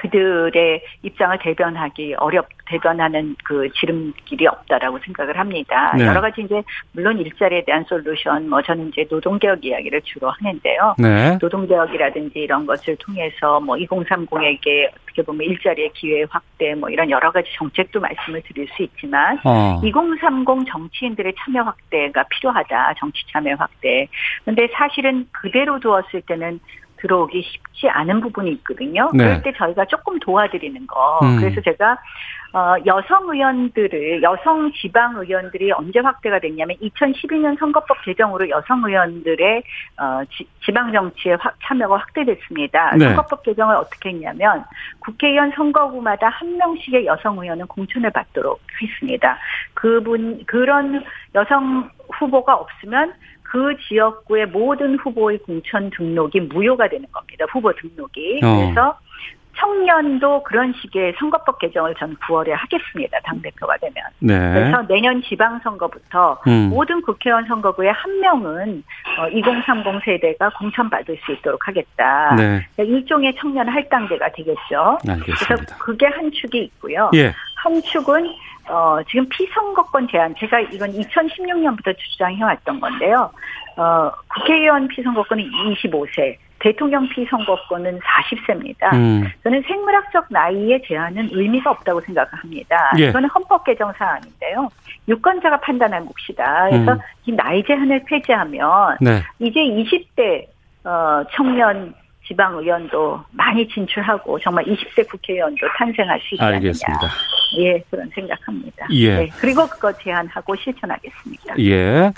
그들의 0.00 0.82
입장을 1.02 1.38
대변하기 1.40 2.14
어렵 2.18 2.48
대변하는 2.66 3.34
그 3.44 3.68
지름길이 3.72 4.46
없다라고 4.46 4.98
생각을 5.04 5.38
합니다. 5.38 5.94
네. 5.96 6.06
여러 6.06 6.20
가지 6.20 6.42
이제 6.42 6.62
물론 6.92 7.18
일자리에 7.18 7.64
대한 7.64 7.84
솔루션 7.84 8.48
뭐 8.48 8.62
저는 8.62 8.88
이제 8.88 9.04
노동 9.08 9.38
개혁 9.38 9.64
이야기를 9.64 10.02
주로 10.02 10.30
하는데요. 10.30 10.94
네. 10.98 11.38
노동 11.38 11.66
개혁이라든지 11.66 12.38
이런 12.38 12.66
것을 12.66 12.96
통해서 12.96 13.58
뭐 13.60 13.76
2030에게 13.76 14.90
어떻게 15.02 15.22
보면 15.22 15.48
일자리의 15.48 15.90
기회 15.94 16.24
확대 16.28 16.74
뭐 16.74 16.90
이런 16.90 17.10
여러 17.10 17.32
가지 17.32 17.48
정책도 17.56 17.98
말씀을 18.00 18.42
드릴 18.42 18.68
수 18.68 18.82
있지만 18.82 19.38
어. 19.44 19.80
2030 19.82 20.70
정치인들의 20.70 21.34
참여 21.38 21.62
확대가 21.62 22.24
필요하다. 22.24 22.94
정치 22.98 23.22
참여 23.32 23.56
확대. 23.58 24.06
근데 24.44 24.68
사실은 24.74 25.26
그대로 25.32 25.80
두었을 25.80 26.20
때는 26.22 26.60
들어오기 27.00 27.42
쉽지 27.42 27.88
않은 27.88 28.20
부분이 28.20 28.50
있거든요. 28.52 29.10
네. 29.14 29.24
그럴 29.24 29.42
때 29.42 29.52
저희가 29.56 29.84
조금 29.86 30.18
도와드리는 30.18 30.86
거. 30.86 31.20
음. 31.22 31.38
그래서 31.40 31.60
제가 31.60 31.98
어, 32.52 32.76
여성 32.86 33.28
의원들을 33.28 34.22
여성 34.22 34.72
지방 34.72 35.16
의원들이 35.16 35.70
언제 35.72 35.98
확대가 36.00 36.38
됐냐면 36.38 36.76
2012년 36.78 37.58
선거법 37.58 38.02
개정으로 38.04 38.48
여성 38.48 38.82
의원들의 38.84 39.62
어, 39.98 40.22
지, 40.30 40.72
방 40.72 40.92
정치에 40.92 41.36
참여가 41.64 41.98
확대됐습니다. 41.98 42.96
네. 42.96 43.04
선거법 43.06 43.42
개정을 43.42 43.74
어떻게 43.76 44.10
했냐면 44.10 44.64
국회의원 45.00 45.50
선거구마다 45.52 46.28
한 46.28 46.56
명씩의 46.56 47.04
여성 47.04 47.38
의원은 47.38 47.66
공천을 47.66 48.10
받도록 48.10 48.60
했습니다. 48.80 49.38
그분 49.74 50.44
그런 50.46 51.04
여성 51.34 51.90
후보가 52.12 52.54
없으면 52.54 53.12
그 53.50 53.76
지역구의 53.88 54.46
모든 54.46 54.96
후보의 54.96 55.38
공천 55.38 55.90
등록이 55.90 56.40
무효가 56.40 56.88
되는 56.88 57.06
겁니다. 57.10 57.46
후보 57.50 57.72
등록이. 57.72 58.40
어. 58.42 58.56
그래서 58.56 58.98
청년도 59.58 60.44
그런 60.44 60.72
식의 60.80 61.14
선거법 61.18 61.58
개정을 61.58 61.94
전 61.96 62.16
9월에 62.16 62.50
하겠습니다. 62.50 63.18
당대표가 63.24 63.76
되면. 63.78 63.94
네. 64.20 64.38
그래서 64.54 64.82
내년 64.86 65.20
지방선거부터 65.22 66.42
음. 66.46 66.68
모든 66.70 67.02
국회의원 67.02 67.44
선거구에 67.46 67.88
한 67.90 68.20
명은 68.20 68.84
2030 69.32 69.86
어, 69.86 70.00
세대가 70.04 70.50
공천받을 70.50 71.18
수 71.24 71.32
있도록 71.32 71.66
하겠다. 71.66 72.36
네. 72.36 72.66
그러니까 72.76 72.96
일종의 72.96 73.34
청년 73.40 73.68
할당제가 73.68 74.30
되겠죠. 74.32 74.98
알겠습니다. 75.08 75.46
그래서 75.46 75.78
그게 75.78 76.06
한 76.06 76.30
축이 76.30 76.58
있고요. 76.58 77.10
예. 77.14 77.34
한 77.58 77.82
축은 77.82 78.34
어, 78.68 78.98
지금 79.08 79.26
피선거권 79.30 80.08
제한, 80.10 80.34
제가 80.38 80.60
이건 80.60 80.92
2016년부터 80.92 81.96
주장해왔던 81.96 82.80
건데요. 82.80 83.30
어, 83.76 84.10
국회의원 84.28 84.88
피선거권은 84.88 85.44
25세, 85.44 86.36
대통령 86.58 87.08
피선거권은 87.08 88.00
40세입니다. 88.00 88.92
음. 88.92 89.24
저는 89.42 89.62
생물학적 89.62 90.26
나이의 90.28 90.82
제한은 90.86 91.30
의미가 91.32 91.70
없다고 91.70 92.00
생각합니다. 92.02 92.92
예. 92.98 93.08
이거는 93.08 93.28
헌법 93.30 93.64
개정 93.64 93.92
사안인데요. 93.92 94.68
유권자가 95.08 95.60
판단할 95.60 96.02
몫이다. 96.02 96.68
그래서 96.70 96.92
음. 96.92 96.98
이 97.26 97.32
나이 97.32 97.64
제한을 97.64 98.02
폐지하면 98.06 98.98
네. 99.00 99.22
이제 99.38 99.60
20대 99.60 100.46
어, 100.84 101.24
청년 101.32 101.94
지방의원도 102.28 103.20
많이 103.32 103.66
진출하고 103.68 104.38
정말 104.40 104.64
20대 104.64 105.08
국회의원도 105.08 105.66
탄생할 105.78 106.20
수 106.20 106.34
있지 106.34 106.44
알겠습니다. 106.44 107.00
않느냐. 107.00 107.12
예, 107.58 107.82
그런 107.90 108.08
생각합니다. 108.14 108.86
예. 108.92 109.16
네, 109.16 109.28
그리고 109.40 109.66
그거 109.66 109.92
제안하고 109.92 110.54
실천하겠습니다. 110.56 111.58
예. 111.60 112.12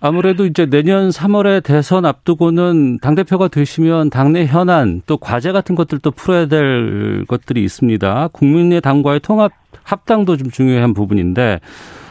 아무래도 0.00 0.44
이제 0.46 0.66
내년 0.66 1.08
3월에 1.10 1.62
대선 1.62 2.04
앞두고는 2.04 3.00
당대표가 3.00 3.48
되시면 3.48 4.10
당내 4.10 4.46
현안 4.46 5.02
또 5.06 5.16
과제 5.16 5.52
같은 5.52 5.74
것들도 5.74 6.10
풀어야 6.12 6.46
될 6.46 7.24
것들이 7.26 7.62
있습니다. 7.64 8.28
국민의 8.28 8.80
당과의 8.80 9.20
통합 9.20 9.52
합당도 9.84 10.36
좀 10.36 10.50
중요한 10.50 10.94
부분인데 10.94 11.60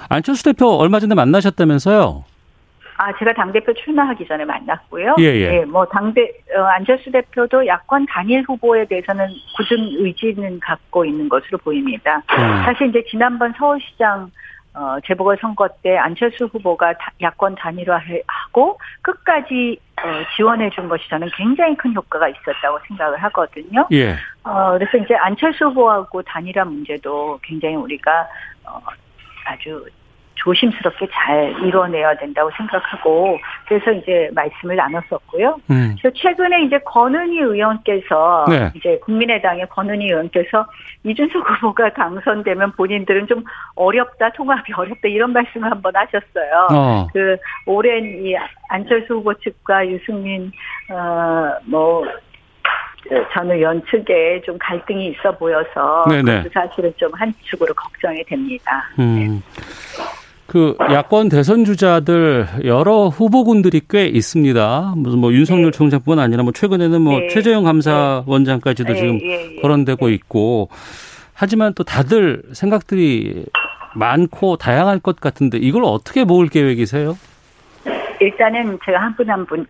안철수 0.10 0.44
대표 0.44 0.68
얼마 0.78 1.00
전에 1.00 1.16
만나셨다면서요? 1.16 2.24
아, 2.98 3.12
제가 3.18 3.34
당대표 3.34 3.74
출마하기 3.74 4.26
전에 4.26 4.46
만났고요. 4.46 5.16
예, 5.20 5.24
예. 5.24 5.48
네, 5.50 5.66
뭐, 5.66 5.86
당대, 5.86 6.32
어, 6.56 6.62
안철수 6.64 7.12
대표도 7.12 7.68
야권 7.68 8.06
단일 8.08 8.44
후보에 8.48 8.86
대해서는 8.86 9.28
굳은 9.58 9.78
의지는 10.06 10.60
갖고 10.62 11.04
있는 11.04 11.28
것으로 11.28 11.58
보입니다. 11.58 12.18
음. 12.18 12.64
사실 12.64 12.88
이제 12.88 13.04
지난번 13.10 13.54
서울시장 13.58 14.32
어, 14.76 14.98
재보궐 15.06 15.38
선거 15.40 15.70
때 15.82 15.98
안철수 15.98 16.46
후보가 16.46 16.96
야권 17.22 17.56
단일화하고 17.56 18.78
끝까지 19.02 19.80
어, 20.04 20.08
지원해 20.36 20.70
준 20.70 20.90
것이 20.90 21.08
저는 21.10 21.30
굉장히 21.36 21.76
큰 21.78 21.94
효과가 21.96 22.28
있었다고 22.28 22.80
생각을 22.88 23.18
하거든요. 23.24 23.88
예. 23.94 24.16
어, 24.44 24.72
그래서 24.74 24.98
이제 24.98 25.16
안철수 25.16 25.68
후보하고 25.68 26.22
단일화 26.24 26.66
문제도 26.66 27.40
굉장히 27.42 27.76
우리가 27.76 28.28
어, 28.66 28.82
아주 29.46 29.86
조심스럽게 30.46 31.08
잘 31.12 31.56
이뤄내야 31.64 32.18
된다고 32.18 32.52
생각하고 32.56 33.40
그래서 33.68 33.92
이제 33.92 34.30
말씀을 34.34 34.76
나눴었고요. 34.76 35.58
음. 35.72 35.96
그래서 36.00 36.16
최근에 36.16 36.66
이제 36.66 36.78
권은희 36.86 37.40
의원께서 37.40 38.46
네. 38.48 38.72
이제 38.76 39.00
국민의당의 39.04 39.68
권은희 39.70 40.06
의원께서 40.06 40.68
이준석 41.04 41.50
후보가 41.50 41.94
당선되면 41.94 42.74
본인들은 42.74 43.26
좀 43.26 43.44
어렵다 43.76 44.30
통합이 44.34 44.72
어렵다 44.74 45.08
이런 45.08 45.34
말씀을 45.34 45.72
한번 45.72 45.96
하셨어요. 45.96 46.68
어. 46.72 47.08
그 47.12 47.38
오랜 47.66 48.24
이 48.24 48.36
안철수 48.70 49.16
후보 49.16 49.34
측과 49.34 49.88
유승민 49.88 50.52
어뭐 50.90 52.06
전 53.34 53.52
의원 53.52 53.84
측에 53.86 54.42
좀 54.46 54.58
갈등이 54.60 55.10
있어 55.10 55.32
보여서 55.38 56.04
그 56.08 56.50
사실은 56.54 56.94
좀 56.98 57.12
한축으로 57.14 57.74
걱정이 57.74 58.24
됩니다. 58.26 58.90
음. 59.00 59.16
네. 59.16 60.25
그 60.48 60.76
야권 60.80 61.30
대선 61.30 61.66
주자들 61.66 62.48
여러 62.66 63.08
후보군들이 63.08 63.82
꽤 63.90 64.06
있습니다. 64.06 64.94
무슨 64.96 65.20
뭐 65.20 65.34
윤석열 65.34 65.72
네. 65.72 65.72
총장뿐 65.72 66.20
아니라 66.20 66.44
뭐 66.44 66.52
최근에는 66.52 67.02
뭐 67.02 67.20
네. 67.20 67.28
최재형 67.30 67.64
감사원장까지도 67.64 68.94
네. 68.94 69.00
지금 69.00 69.20
예, 69.22 69.56
예. 69.56 69.62
거론되고 69.62 70.08
네. 70.08 70.14
있고 70.14 70.70
하지만 71.34 71.74
또 71.74 71.84
다들 71.84 72.44
생각들이 72.54 73.46
많고 73.96 74.58
다양할 74.58 75.00
것 75.00 75.20
같은데 75.20 75.58
이걸 75.58 75.84
어떻게 75.84 76.24
모을 76.24 76.48
계획이세요? 76.48 77.18
일단은 78.20 78.78
제가 78.86 79.00
한 79.02 79.16
분 79.16 79.28
한 79.30 79.46
분 79.46 79.66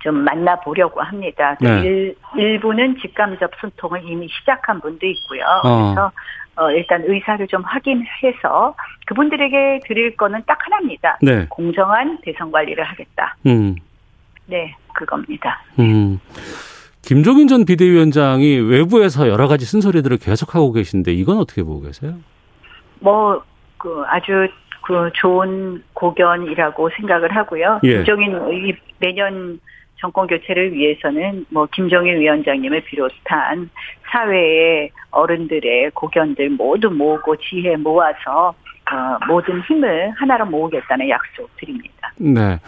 좀 0.00 0.14
만나보려고 0.18 1.00
합니다. 1.00 1.56
네. 1.60 1.80
일, 1.80 2.14
일부는 2.36 2.96
직감접 3.00 3.50
소통을 3.60 4.04
이미 4.08 4.28
시작한 4.28 4.80
분도 4.80 5.04
있고요. 5.04 5.42
어. 5.64 5.82
그래서 5.94 6.12
어, 6.56 6.70
일단 6.70 7.02
의사를 7.06 7.46
좀 7.48 7.62
확인해서 7.62 8.74
그분들에게 9.06 9.80
드릴 9.84 10.16
거는 10.16 10.42
딱 10.46 10.58
하나입니다. 10.60 11.18
네. 11.22 11.46
공정한 11.48 12.18
대선 12.22 12.50
관리를 12.50 12.82
하겠다. 12.82 13.36
음. 13.46 13.76
네, 14.46 14.74
그겁니다. 14.94 15.62
음. 15.78 16.18
김종인 17.02 17.46
전 17.46 17.64
비대위원장이 17.64 18.58
외부에서 18.58 19.28
여러 19.28 19.46
가지 19.46 19.64
쓴소리들을 19.64 20.16
계속하고 20.18 20.72
계신데 20.72 21.12
이건 21.12 21.38
어떻게 21.38 21.62
보고 21.62 21.82
계세요? 21.82 22.14
뭐, 23.00 23.42
그 23.78 24.02
아주 24.06 24.48
그 24.82 25.10
좋은 25.14 25.82
고견이라고 25.92 26.90
생각을 26.96 27.34
하고요. 27.36 27.80
예. 27.84 27.96
김종인 27.98 28.76
매년 28.98 29.60
정권 30.00 30.26
교체를 30.26 30.72
위해서는 30.72 31.46
뭐 31.48 31.66
김정일 31.74 32.20
위원장님을 32.20 32.82
비롯한 32.82 33.70
사회의 34.10 34.90
어른들의 35.10 35.90
고견들 35.94 36.50
모두 36.50 36.90
모으고 36.90 37.36
지혜 37.36 37.76
모아서 37.76 38.54
어, 38.92 39.26
모든 39.26 39.60
힘을 39.62 40.12
하나로 40.16 40.46
모으겠다는 40.46 41.08
약속 41.08 41.50
드립니다. 41.56 42.12
네. 42.18 42.58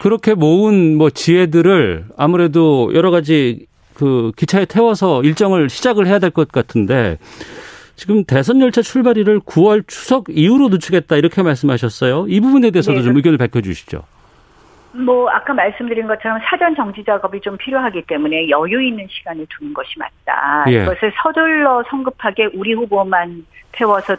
그렇게 0.00 0.34
모은 0.34 0.96
뭐 0.96 1.10
지혜들을 1.10 2.06
아무래도 2.16 2.90
여러 2.94 3.10
가지 3.10 3.66
그 3.94 4.32
기차에 4.36 4.64
태워서 4.64 5.22
일정을 5.22 5.68
시작을 5.68 6.06
해야 6.06 6.18
될 6.20 6.30
것 6.30 6.50
같은데 6.52 7.18
지금 7.96 8.24
대선 8.24 8.60
열차 8.60 8.80
출발일을 8.80 9.40
9월 9.40 9.82
추석 9.88 10.26
이후로 10.30 10.68
늦추겠다 10.68 11.16
이렇게 11.16 11.42
말씀하셨어요. 11.42 12.26
이 12.28 12.40
부분에 12.40 12.70
대해서도 12.70 12.98
네. 12.98 13.04
좀 13.04 13.16
의견을 13.16 13.38
밝혀 13.38 13.60
주시죠. 13.60 14.02
뭐 14.92 15.28
아까 15.30 15.52
말씀드린 15.52 16.06
것처럼 16.06 16.40
사전 16.44 16.74
정지 16.74 17.04
작업이 17.04 17.40
좀 17.40 17.56
필요하기 17.56 18.02
때문에 18.02 18.48
여유 18.48 18.82
있는 18.82 19.06
시간을 19.08 19.46
두는 19.50 19.74
것이 19.74 19.98
맞다. 19.98 20.64
예. 20.68 20.82
이것을 20.82 21.12
서둘러 21.22 21.82
성급하게 21.90 22.50
우리 22.54 22.72
후보만 22.72 23.44
태워서 23.72 24.16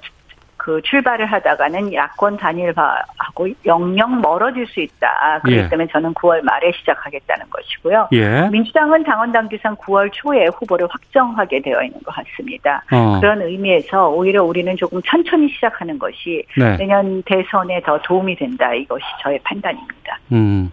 그 0.70 0.80
출발을 0.84 1.26
하다가는 1.26 1.92
야권 1.96 2.38
단일화하고 2.38 3.48
영영 3.66 4.22
멀어질 4.22 4.68
수 4.68 4.80
있다. 4.82 5.40
그렇기 5.42 5.58
예. 5.58 5.68
때문에 5.68 5.90
저는 5.92 6.14
9월 6.14 6.44
말에 6.44 6.72
시작하겠다는 6.74 7.48
것이고요. 7.50 8.10
예. 8.12 8.48
민주당은 8.52 9.04
당원 9.04 9.32
당규상 9.32 9.76
9월 9.78 10.12
초에 10.14 10.46
후보를 10.60 10.88
확정하게 10.92 11.64
되어 11.64 11.82
있는 11.82 12.00
것 12.04 12.14
같습니다. 12.14 12.84
어. 12.92 13.20
그런 13.20 13.42
의미에서 13.42 14.10
오히려 14.10 14.44
우리는 14.44 14.78
조금 14.78 15.02
천천히 15.08 15.50
시작하는 15.50 15.98
것이 15.98 16.44
네. 16.56 16.78
내년 16.78 17.24
대선에 17.24 17.82
더 17.82 18.00
도움이 18.04 18.36
된다. 18.36 18.72
이것이 18.72 19.04
저의 19.24 19.40
판단입니다. 19.44 20.20
음. 20.34 20.72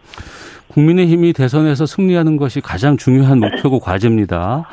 국민의힘이 0.68 1.32
대선에서 1.32 1.87
승리하는 1.87 2.37
것이 2.37 2.61
가장 2.61 2.98
중요한 2.98 3.40
목표고 3.40 3.80
과제입니다. 3.80 4.66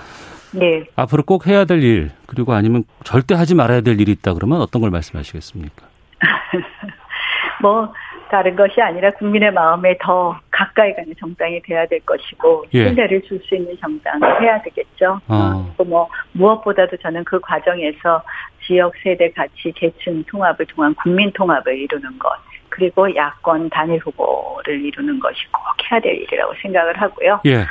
네. 0.53 0.83
앞으로 0.95 1.23
꼭 1.23 1.47
해야 1.47 1.65
될 1.65 1.83
일, 1.83 2.11
그리고 2.27 2.53
아니면 2.53 2.83
절대 3.03 3.35
하지 3.35 3.55
말아야 3.55 3.81
될 3.81 3.99
일이 3.99 4.11
있다 4.11 4.33
그러면 4.33 4.61
어떤 4.61 4.81
걸 4.81 4.91
말씀하시겠습니까? 4.91 5.85
뭐 7.61 7.93
다른 8.29 8.55
것이 8.55 8.81
아니라 8.81 9.11
국민의 9.11 9.51
마음에 9.51 9.95
더 10.01 10.39
가까이 10.49 10.93
가는 10.95 11.13
정당이 11.19 11.61
돼야 11.61 11.85
될 11.85 11.99
것이고 11.99 12.65
예. 12.73 12.87
신뢰를 12.87 13.21
줄 13.21 13.39
수 13.43 13.55
있는 13.55 13.77
정당을 13.79 14.41
해야 14.41 14.59
되겠죠. 14.63 15.19
어. 15.27 15.65
그리고 15.77 15.83
뭐 15.83 16.09
무엇보다도 16.31 16.97
저는 16.97 17.23
그 17.25 17.39
과정에서 17.39 18.23
지역 18.65 18.93
세대 19.03 19.29
가치 19.31 19.71
계층 19.75 20.23
통합을 20.23 20.65
통한 20.65 20.95
국민 20.95 21.31
통합을 21.31 21.77
이루는 21.77 22.17
것 22.17 22.29
그리고 22.69 23.15
야권 23.15 23.69
단일 23.69 23.99
후보를 23.99 24.81
이루는 24.83 25.19
것이 25.19 25.45
꼭 25.51 25.61
해야 25.91 25.99
될 25.99 26.15
일이라고 26.15 26.53
생각을 26.61 26.99
하고요. 26.99 27.41
예. 27.45 27.65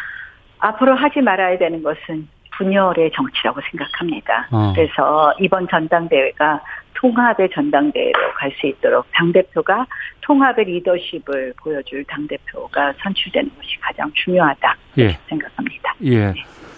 앞으로 0.60 0.94
하지 0.94 1.20
말아야 1.20 1.58
되는 1.58 1.82
것은 1.82 2.28
분열의 2.62 3.10
정치라고 3.14 3.60
생각합니다. 3.70 4.48
어. 4.52 4.72
그래서 4.74 5.34
이번 5.40 5.66
전당대회가 5.68 6.60
통합의 6.94 7.50
전당대회로 7.52 8.32
갈 8.38 8.52
수 8.60 8.66
있도록 8.68 9.06
당대표가 9.12 9.86
통합의 10.20 10.64
리더십을 10.66 11.54
보여줄 11.62 12.04
당대표가 12.04 12.92
선출되는 13.02 13.50
것이 13.56 13.76
가장 13.80 14.10
중요하다 14.14 14.76
예. 14.98 15.18
생각합니다. 15.28 15.94
예. 16.04 16.32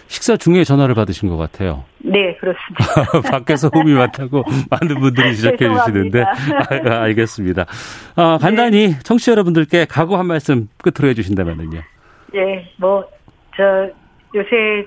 식사 0.06 0.36
중에 0.36 0.64
전화를 0.64 0.94
받으신 0.94 1.28
것 1.28 1.36
같아요. 1.36 1.84
네, 1.98 2.36
그렇습니다. 2.36 3.20
밖에서 3.30 3.68
호흡이 3.74 3.92
많다고 3.94 4.44
많은 4.70 5.00
분들이 5.00 5.34
지적해 5.34 5.56
주시는데. 5.58 6.24
죄송합니다. 6.36 6.94
아, 6.94 7.02
알겠습니다. 7.02 7.66
아, 8.16 8.38
간단히 8.40 8.92
청취자 9.02 9.32
여러분들께 9.32 9.86
각오 9.86 10.16
한 10.16 10.26
말씀 10.26 10.68
끝으로 10.82 11.08
해주신다면요. 11.08 11.80
예, 12.34 12.70
뭐, 12.76 13.04
저, 13.56 13.88
요새 14.34 14.86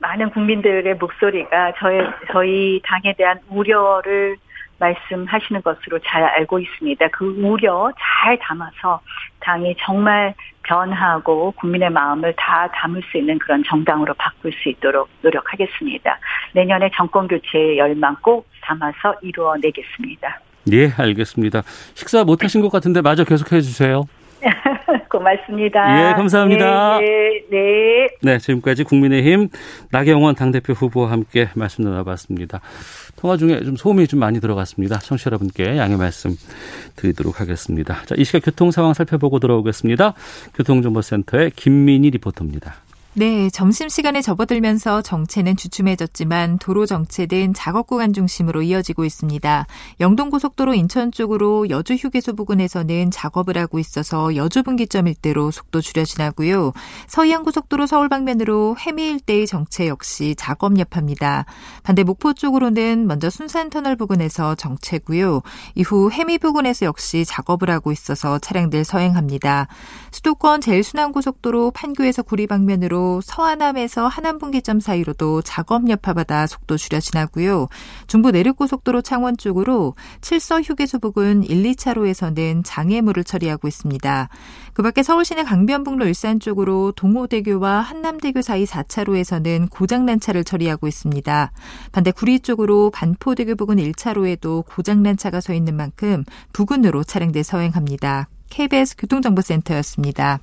많은 0.00 0.30
국민들의 0.30 0.94
목소리가 0.94 1.74
저희, 1.78 2.00
저희 2.32 2.80
당에 2.84 3.14
대한 3.16 3.38
우려를 3.48 4.36
말씀하시는 4.78 5.62
것으로 5.62 5.98
잘 6.06 6.24
알고 6.24 6.58
있습니다. 6.58 7.08
그 7.08 7.36
우려 7.42 7.92
잘 7.98 8.38
담아서 8.38 9.00
당이 9.40 9.76
정말 9.78 10.34
변하고 10.62 11.52
국민의 11.52 11.90
마음을 11.90 12.34
다 12.36 12.66
담을 12.72 13.02
수 13.10 13.18
있는 13.18 13.38
그런 13.38 13.62
정당으로 13.64 14.14
바꿀 14.14 14.52
수 14.52 14.70
있도록 14.70 15.08
노력하겠습니다. 15.20 16.18
내년에 16.54 16.90
정권 16.94 17.28
교체의 17.28 17.78
열망 17.78 18.16
꼭 18.22 18.48
담아서 18.62 19.16
이루어내겠습니다. 19.20 20.40
예, 20.72 20.90
알겠습니다. 20.96 21.62
식사 21.94 22.24
못 22.24 22.42
하신 22.42 22.62
것 22.62 22.70
같은데 22.70 23.02
마저 23.02 23.24
계속 23.24 23.52
해 23.52 23.60
주세요. 23.60 24.04
고맙습니다. 25.10 26.10
예, 26.10 26.12
감사합니다. 26.14 26.98
네, 27.00 27.42
네. 27.50 28.08
네, 28.22 28.38
지금까지 28.38 28.84
국민의힘 28.84 29.48
나경원 29.90 30.34
당대표 30.34 30.72
후보와 30.72 31.10
함께 31.10 31.48
말씀 31.54 31.84
나눠봤습니다. 31.84 32.60
통화 33.16 33.36
중에 33.36 33.62
좀 33.64 33.76
소음이 33.76 34.06
좀 34.06 34.20
많이 34.20 34.40
들어갔습니다. 34.40 34.98
청취자 34.98 35.28
여러분께 35.28 35.76
양해 35.76 35.96
말씀 35.96 36.30
드리도록 36.96 37.40
하겠습니다. 37.40 38.02
자, 38.06 38.14
이 38.16 38.24
시각 38.24 38.44
교통 38.44 38.70
상황 38.70 38.94
살펴보고 38.94 39.38
들어오겠습니다. 39.40 40.14
교통정보센터의 40.54 41.50
김민희 41.50 42.10
리포터입니다. 42.10 42.76
네, 43.20 43.50
점심시간에 43.50 44.22
접어들면서 44.22 45.02
정체는 45.02 45.54
주춤해졌지만 45.54 46.56
도로 46.56 46.86
정체는 46.86 47.52
작업 47.52 47.86
구간 47.86 48.14
중심으로 48.14 48.62
이어지고 48.62 49.04
있습니다. 49.04 49.66
영동고속도로 50.00 50.72
인천 50.72 51.12
쪽으로 51.12 51.68
여주 51.68 51.92
휴게소 51.92 52.34
부근에서는 52.34 53.10
작업을 53.10 53.58
하고 53.58 53.78
있어서 53.78 54.36
여주 54.36 54.62
분기점 54.62 55.06
일대로 55.06 55.50
속도 55.50 55.82
줄여 55.82 56.06
지나고요. 56.06 56.72
서해안고속도로 57.08 57.86
서울 57.86 58.08
방면으로 58.08 58.76
해미 58.78 59.08
일대의 59.08 59.46
정체 59.46 59.86
역시 59.86 60.34
작업 60.38 60.78
여파입니다. 60.78 61.44
반대 61.82 62.04
목포 62.04 62.32
쪽으로는 62.32 63.06
먼저 63.06 63.28
순산터널 63.28 63.96
부근에서 63.96 64.54
정체고요. 64.54 65.42
이후 65.74 66.10
해미 66.10 66.38
부근에서 66.38 66.86
역시 66.86 67.26
작업을 67.26 67.68
하고 67.68 67.92
있어서 67.92 68.38
차량들 68.38 68.82
서행합니다. 68.86 69.68
수도권 70.10 70.62
제일순환고속도로 70.62 71.72
판교에서 71.72 72.22
구리 72.22 72.46
방면으로 72.46 73.09
서하남에서 73.20 74.06
하남분기점 74.06 74.78
사이로도 74.78 75.42
작업 75.42 75.88
여파받아 75.90 76.46
속도 76.46 76.76
줄여 76.76 77.00
지나고요. 77.00 77.66
중부 78.06 78.30
내륙고속도로 78.30 79.02
창원 79.02 79.36
쪽으로 79.36 79.94
칠서 80.20 80.60
휴게소 80.60 81.00
부근 81.00 81.42
1, 81.42 81.62
2차로에서는 81.64 82.62
장애물을 82.64 83.24
처리하고 83.24 83.66
있습니다. 83.66 84.28
그 84.72 84.82
밖에 84.82 85.02
서울시내 85.02 85.42
강변북로 85.42 86.06
일산 86.06 86.38
쪽으로 86.38 86.92
동호대교와 86.92 87.80
한남대교 87.80 88.42
사이 88.42 88.64
4차로에서는 88.64 89.68
고장난 89.70 90.20
차를 90.20 90.44
처리하고 90.44 90.86
있습니다. 90.86 91.52
반대 91.90 92.12
구리 92.12 92.38
쪽으로 92.40 92.90
반포대교 92.90 93.56
부근 93.56 93.76
1차로에도 93.76 94.64
고장난 94.66 95.16
차가 95.16 95.40
서 95.40 95.52
있는 95.52 95.76
만큼 95.76 96.24
부근으로 96.52 97.02
차량들 97.04 97.42
서행합니다. 97.42 98.28
KBS 98.50 98.96
교통정보센터였습니다. 98.96 100.40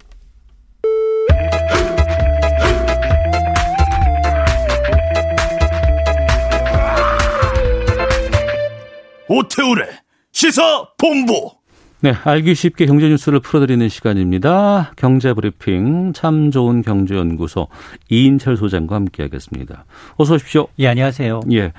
오태우래 9.29 9.83
시사 10.31 10.87
본부. 10.97 11.51
네, 11.99 12.13
알기 12.23 12.53
쉽게 12.53 12.85
경제 12.85 13.09
뉴스를 13.09 13.39
풀어드리는 13.39 13.89
시간입니다. 13.89 14.93
경제 14.95 15.33
브리핑 15.33 16.13
참 16.13 16.51
좋은 16.51 16.83
경제연구소 16.83 17.67
이인철 18.09 18.55
소장과 18.55 18.95
함께하겠습니다. 18.95 19.85
어서 20.15 20.35
오십시오. 20.35 20.67
예, 20.79 20.87
안녕하세요. 20.87 21.41
예, 21.51 21.73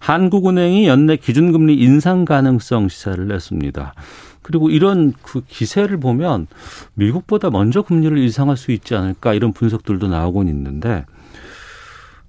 한국은행이 0.00 0.88
연내 0.88 1.16
기준금리 1.16 1.76
인상 1.76 2.24
가능성 2.24 2.88
시사를 2.88 3.28
냈습니다. 3.28 3.94
그리고 4.42 4.68
이런 4.70 5.12
그 5.22 5.42
기세를 5.46 6.00
보면 6.00 6.48
미국보다 6.94 7.50
먼저 7.50 7.82
금리를 7.82 8.18
인상할 8.18 8.56
수 8.56 8.72
있지 8.72 8.96
않을까 8.96 9.34
이런 9.34 9.52
분석들도 9.52 10.08
나오곤 10.08 10.48
있는데 10.48 11.04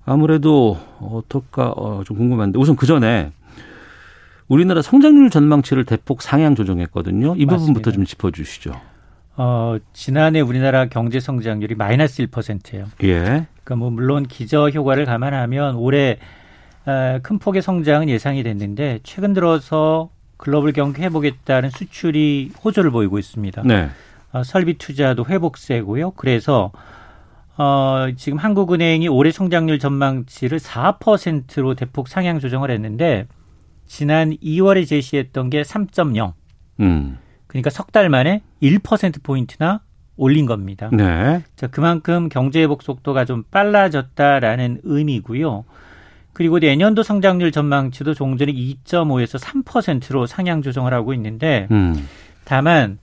아무래도 0.05 0.77
어떨까 0.99 1.73
어, 1.75 2.03
좀 2.05 2.17
궁금한데 2.17 2.59
우선 2.59 2.75
그 2.75 2.85
전에 2.85 3.31
우리나라 4.51 4.81
성장률 4.81 5.29
전망치를 5.29 5.85
대폭 5.85 6.21
상향 6.21 6.55
조정했거든요. 6.55 7.35
이 7.37 7.45
부분부터 7.45 7.55
맞습니다. 7.55 7.91
좀 7.91 8.03
짚어주시죠. 8.03 8.73
어, 9.37 9.77
지난해 9.93 10.41
우리나라 10.41 10.87
경제 10.87 11.21
성장률이 11.21 11.75
마이너스 11.75 12.21
1%예요. 12.27 12.87
예. 13.03 13.47
그러니까 13.63 13.75
뭐 13.77 13.89
물론 13.89 14.27
기저 14.27 14.67
효과를 14.67 15.05
감안하면 15.05 15.75
올해 15.75 16.17
어, 16.85 17.19
큰 17.23 17.39
폭의 17.39 17.61
성장은 17.61 18.09
예상이 18.09 18.43
됐는데 18.43 18.99
최근 19.03 19.31
들어서 19.31 20.09
글로벌 20.35 20.73
경기 20.73 21.01
회복했다는 21.01 21.69
수출이 21.69 22.51
호조를 22.61 22.91
보이고 22.91 23.17
있습니다. 23.19 23.61
네. 23.63 23.89
어, 24.33 24.43
설비 24.43 24.77
투자도 24.77 25.27
회복세고요. 25.29 26.11
그래서 26.11 26.73
어, 27.57 28.07
지금 28.17 28.37
한국은행이 28.37 29.07
올해 29.07 29.31
성장률 29.31 29.79
전망치를 29.79 30.59
4%로 30.59 31.73
대폭 31.75 32.09
상향 32.09 32.39
조정을 32.39 32.69
했는데 32.69 33.27
지난 33.95 34.31
2월에 34.37 34.87
제시했던 34.87 35.49
게 35.49 35.63
3.0. 35.63 36.31
음. 36.79 37.17
그러니까 37.47 37.69
석 37.69 37.91
달 37.91 38.07
만에 38.07 38.41
1% 38.63 39.21
포인트나 39.21 39.81
올린 40.15 40.45
겁니다. 40.45 40.89
네. 40.93 41.41
자, 41.57 41.67
그만큼 41.67 42.29
경제 42.29 42.61
회복 42.61 42.83
속도가 42.83 43.25
좀 43.25 43.43
빨라졌다라는 43.51 44.79
의미고요. 44.83 45.65
그리고 46.31 46.59
내년도 46.59 47.03
성장률 47.03 47.51
전망치도 47.51 48.13
조금 48.13 48.37
전에 48.37 48.53
2.5에서 48.53 49.37
3%로 49.37 50.25
상향 50.25 50.61
조정을 50.61 50.93
하고 50.93 51.13
있는데 51.13 51.67
음. 51.71 52.07
다만 52.45 52.97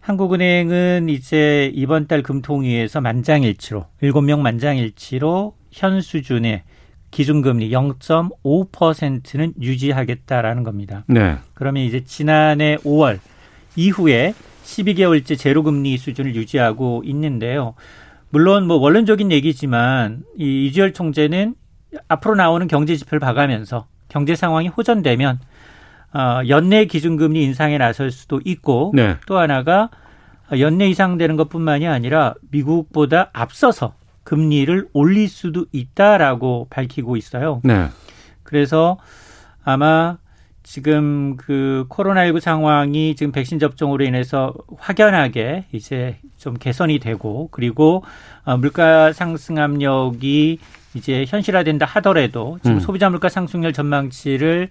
한국은행은 0.00 1.08
이제 1.08 1.70
이번 1.72 2.08
달 2.08 2.24
금통위에서 2.24 3.00
만장일치로 3.00 3.86
7명 4.02 4.40
만장일치로 4.40 5.54
현 5.70 6.00
수준의 6.00 6.64
기준금리 7.12 7.70
0.5%는 7.70 9.54
유지하겠다라는 9.60 10.64
겁니다. 10.64 11.04
네. 11.06 11.36
그러면 11.54 11.84
이제 11.84 12.02
지난해 12.04 12.76
5월 12.78 13.20
이후에 13.76 14.34
12개월째 14.64 15.38
제로금리 15.38 15.96
수준을 15.98 16.34
유지하고 16.34 17.02
있는데요. 17.04 17.74
물론 18.30 18.66
뭐 18.66 18.78
원론적인 18.78 19.30
얘기지만 19.30 20.24
이 20.38 20.66
이주열 20.66 20.94
총재는 20.94 21.54
앞으로 22.08 22.34
나오는 22.34 22.66
경제 22.66 22.96
지표를 22.96 23.20
봐가면서 23.20 23.86
경제 24.08 24.34
상황이 24.34 24.68
호전되면 24.68 25.38
어, 26.14 26.40
연내 26.48 26.86
기준금리 26.86 27.42
인상에 27.42 27.78
나설 27.78 28.10
수도 28.10 28.40
있고 28.44 28.92
네. 28.94 29.16
또 29.26 29.38
하나가 29.38 29.90
연내 30.58 30.88
이상 30.88 31.18
되는 31.18 31.36
것뿐만이 31.36 31.86
아니라 31.86 32.34
미국보다 32.50 33.30
앞서서 33.32 33.94
금리를 34.24 34.88
올릴 34.92 35.28
수도 35.28 35.66
있다라고 35.72 36.68
밝히고 36.70 37.16
있어요. 37.16 37.60
네. 37.64 37.88
그래서 38.42 38.98
아마 39.64 40.18
지금 40.62 41.36
그 41.36 41.86
코로나19 41.88 42.40
상황이 42.40 43.16
지금 43.16 43.32
백신 43.32 43.58
접종으로 43.58 44.04
인해서 44.04 44.54
확연하게 44.78 45.66
이제 45.72 46.18
좀 46.38 46.54
개선이 46.54 46.98
되고 46.98 47.48
그리고 47.50 48.04
어, 48.44 48.56
물가 48.56 49.12
상승 49.12 49.58
압력이 49.58 50.58
이제 50.94 51.24
현실화된다 51.26 51.86
하더라도 51.86 52.58
지금 52.62 52.76
음. 52.76 52.80
소비자 52.80 53.10
물가 53.10 53.28
상승률 53.28 53.72
전망치를 53.72 54.68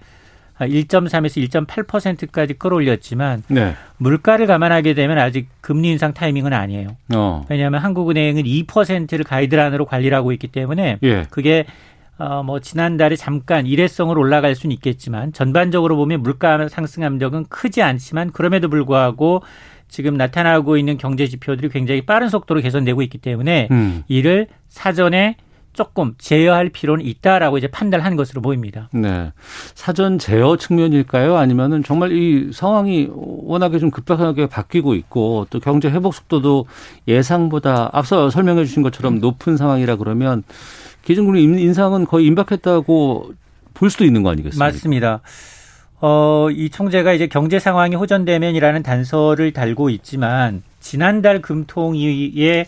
1.3에서 0.67 1.65
1.8%까지 1.67 2.53
끌어올렸지만 2.55 3.43
네. 3.47 3.75
물가를 3.97 4.47
감안하게 4.47 4.93
되면 4.93 5.17
아직 5.17 5.47
금리 5.61 5.89
인상 5.89 6.13
타이밍은 6.13 6.53
아니에요. 6.53 6.95
어. 7.15 7.45
왜냐하면 7.49 7.81
한국은행은 7.81 8.43
2%를 8.43 9.23
가이드라인으로 9.23 9.85
관리를 9.85 10.15
하고 10.17 10.31
있기 10.31 10.47
때문에 10.47 10.99
예. 11.03 11.25
그게 11.29 11.65
어, 12.21 12.43
뭐, 12.43 12.59
지난달에 12.59 13.15
잠깐 13.15 13.65
일회성으로 13.65 14.21
올라갈 14.21 14.53
수는 14.53 14.75
있겠지만, 14.75 15.33
전반적으로 15.33 15.95
보면 15.95 16.21
물가 16.21 16.67
상승 16.67 17.03
압력은 17.03 17.45
크지 17.49 17.81
않지만, 17.81 18.31
그럼에도 18.31 18.69
불구하고 18.69 19.41
지금 19.87 20.17
나타나고 20.17 20.77
있는 20.77 20.99
경제 20.99 21.25
지표들이 21.25 21.69
굉장히 21.69 22.01
빠른 22.03 22.29
속도로 22.29 22.61
개선되고 22.61 23.01
있기 23.01 23.17
때문에, 23.17 23.69
음. 23.71 24.03
이를 24.07 24.45
사전에 24.69 25.35
조금 25.73 26.15
제어할 26.17 26.69
필요는 26.69 27.05
있다라고 27.05 27.57
이제 27.57 27.67
판단한 27.67 28.15
것으로 28.15 28.41
보입니다. 28.41 28.89
네. 28.93 29.31
사전 29.73 30.19
제어 30.19 30.57
측면일까요? 30.57 31.37
아니면은 31.37 31.83
정말 31.83 32.11
이 32.11 32.51
상황이 32.51 33.09
워낙에 33.11 33.79
좀 33.79 33.89
급박하게 33.89 34.47
바뀌고 34.47 34.95
있고 34.95 35.47
또 35.49 35.59
경제 35.59 35.89
회복 35.89 36.13
속도도 36.13 36.65
예상보다 37.07 37.89
앞서 37.93 38.29
설명해 38.29 38.65
주신 38.65 38.83
것처럼 38.83 39.19
높은 39.19 39.57
상황이라 39.57 39.95
그러면 39.95 40.43
기준금리 41.03 41.43
인상은 41.43 42.05
거의 42.05 42.25
임박했다고 42.27 43.33
볼 43.73 43.89
수도 43.89 44.05
있는 44.05 44.23
거 44.23 44.29
아니겠습니까? 44.29 44.65
맞습니다. 44.65 45.21
어, 46.01 46.47
이 46.51 46.69
총재가 46.69 47.13
이제 47.13 47.27
경제 47.27 47.59
상황이 47.59 47.95
호전되면이라는 47.95 48.83
단서를 48.83 49.53
달고 49.53 49.89
있지만 49.91 50.63
지난달 50.79 51.41
금통위의 51.41 52.65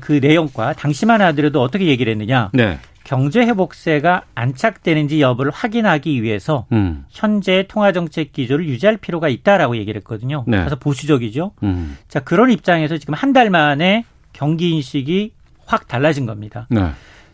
그 0.00 0.12
내용과 0.12 0.72
당시만 0.74 1.20
하더라도 1.20 1.60
어떻게 1.62 1.86
얘기를 1.86 2.10
했느냐? 2.12 2.50
네. 2.54 2.78
경제 3.04 3.40
회복세가 3.40 4.22
안착되는지 4.34 5.20
여부를 5.20 5.50
확인하기 5.52 6.22
위해서 6.22 6.64
음. 6.72 7.04
현재 7.10 7.66
통화 7.68 7.92
정책 7.92 8.32
기조를 8.32 8.66
유지할 8.66 8.96
필요가 8.96 9.28
있다라고 9.28 9.76
얘기를 9.76 9.98
했거든요. 10.00 10.44
네. 10.46 10.56
그래서 10.58 10.76
보수적이죠. 10.76 11.52
음. 11.62 11.98
자, 12.08 12.20
그런 12.20 12.50
입장에서 12.50 12.96
지금 12.96 13.12
한 13.14 13.34
달 13.34 13.50
만에 13.50 14.04
경기 14.32 14.70
인식이 14.70 15.32
확 15.66 15.86
달라진 15.88 16.24
겁니다. 16.24 16.66
네. 16.70 16.90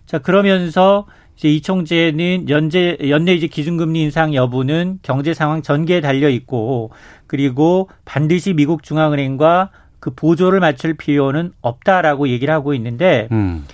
자, 0.06 0.18
그러면서 0.18 1.06
이제 1.36 1.48
이 1.48 1.62
총재는 1.62 2.48
연재 2.48 2.98
연내 3.08 3.34
이제 3.34 3.46
기준금리 3.46 4.00
인상 4.02 4.34
여부는 4.34 4.98
경제 5.02 5.34
상황 5.34 5.62
전개에 5.62 6.00
달려 6.00 6.28
있고 6.30 6.90
그리고 7.28 7.88
반드시 8.04 8.54
미국 8.54 8.82
중앙은행과 8.82 9.70
그 10.00 10.10
보조를 10.10 10.60
맞출 10.60 10.94
필요는 10.94 11.52
없다라고 11.60 12.28
얘기를 12.28 12.52
하고 12.52 12.74
있는데 12.74 13.28
음. 13.30 13.64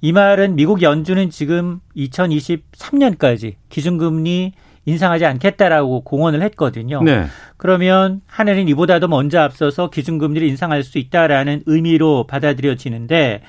이 0.00 0.12
말은 0.12 0.54
미국 0.54 0.82
연준은 0.82 1.30
지금 1.30 1.80
2023년까지 1.96 3.54
기준금리 3.68 4.52
인상하지 4.84 5.26
않겠다라고 5.26 6.00
공언을 6.02 6.42
했거든요. 6.42 7.02
네. 7.02 7.26
그러면 7.56 8.22
하늘은 8.26 8.68
이보다도 8.68 9.08
먼저 9.08 9.40
앞서서 9.40 9.90
기준금리를 9.90 10.46
인상할 10.48 10.82
수 10.82 10.98
있다라는 10.98 11.62
의미로 11.66 12.26
받아들여지는데 12.26 13.42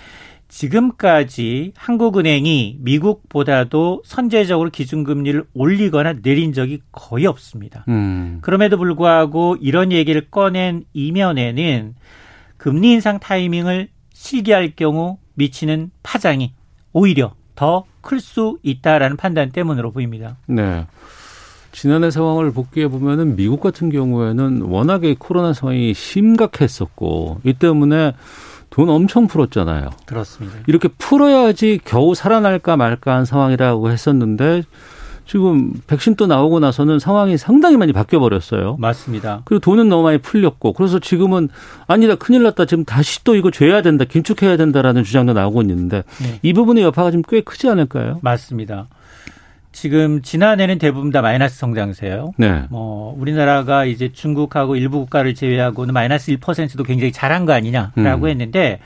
지금까지 0.49 1.73
한국은행이 1.77 2.77
미국보다도 2.81 4.01
선제적으로 4.03 4.71
기준금리를 4.71 5.45
올리거나 5.53 6.15
내린 6.23 6.53
적이 6.53 6.81
거의 6.91 7.27
없습니다. 7.27 7.85
음. 7.87 8.39
그럼에도 8.41 8.77
불구하고 8.77 9.57
이런 9.61 9.91
얘기를 9.91 10.29
꺼낸 10.29 10.83
이면에는 10.93 11.93
금리 12.59 12.91
인상 12.91 13.19
타이밍을 13.19 13.89
실기할 14.13 14.73
경우 14.75 15.17
미치는 15.33 15.89
파장이 16.03 16.53
오히려 16.93 17.33
더 17.55 17.89
클 18.01 18.19
수 18.19 18.57
있다라는 18.63 19.17
판단 19.17 19.51
때문으로 19.51 19.91
보입니다. 19.91 20.37
네. 20.47 20.87
지난해 21.71 22.09
상황을 22.09 22.51
복귀해 22.51 22.87
보면은 22.87 23.35
미국 23.35 23.61
같은 23.61 23.89
경우에는 23.89 24.61
워낙에 24.61 25.15
코로나 25.19 25.53
상황이 25.53 25.93
심각했었고 25.93 27.41
이 27.43 27.53
때문에 27.53 28.13
돈 28.71 28.89
엄청 28.89 29.27
풀었잖아요. 29.27 29.89
그렇습니다. 30.05 30.57
이렇게 30.67 30.87
풀어야지 30.87 31.79
겨우 31.83 32.15
살아날까 32.15 32.77
말까 32.77 33.15
한 33.15 33.25
상황이라고 33.25 33.91
했었는데 33.91 34.63
지금 35.29 35.73
백신 35.85 36.15
또 36.15 36.25
나오고 36.25 36.59
나서는 36.59 36.97
상황이 36.97 37.37
상당히 37.37 37.77
많이 37.77 37.93
바뀌어 37.93 38.19
버렸어요. 38.19 38.77
맞습니다. 38.79 39.43
그리고 39.45 39.59
돈은 39.59 39.87
너무 39.87 40.01
많이 40.01 40.17
풀렸고 40.17 40.73
그래서 40.73 40.97
지금은 40.97 41.49
아니다 41.85 42.15
큰일 42.15 42.41
났다 42.41 42.65
지금 42.65 42.83
다시 42.83 43.23
또 43.23 43.35
이거 43.35 43.51
죄야 43.51 43.83
된다 43.83 44.05
긴축해야 44.05 44.57
된다라는 44.57 45.03
주장도 45.03 45.33
나오고 45.33 45.61
있는데 45.61 46.03
네. 46.19 46.39
이 46.41 46.53
부분의 46.53 46.83
여파가 46.83 47.11
좀 47.11 47.21
꽤 47.29 47.41
크지 47.41 47.69
않을까요? 47.69 48.17
맞습니다. 48.23 48.87
지금 49.71 50.23
지난해는 50.23 50.79
대부분 50.79 51.11
다 51.11 51.21
마이너스 51.21 51.59
성장세예요. 51.59 52.31
네. 52.37 52.63
뭐 52.71 53.15
우리나라가 53.19 53.85
이제 53.85 54.11
중국하고 54.11 54.75
일부 54.77 54.99
국가를 55.01 55.35
제외하고는 55.35 55.93
마이너스 55.93 56.31
1%도 56.35 56.83
굉장히 56.83 57.11
잘한 57.11 57.45
거 57.45 57.53
아니냐라고 57.53 58.25
음. 58.25 58.29
했는데 58.29 58.79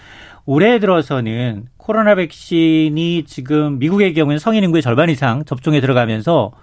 올해 0.45 0.79
들어서는 0.79 1.67
코로나 1.83 2.15
백신이 2.15 3.25
지금 3.27 3.77
미국의 3.77 4.13
경우는 4.13 4.39
성인 4.39 4.63
인구의 4.63 4.81
절반 4.81 5.09
이상 5.09 5.43
접종에 5.43 5.81
들어가면서 5.81 6.53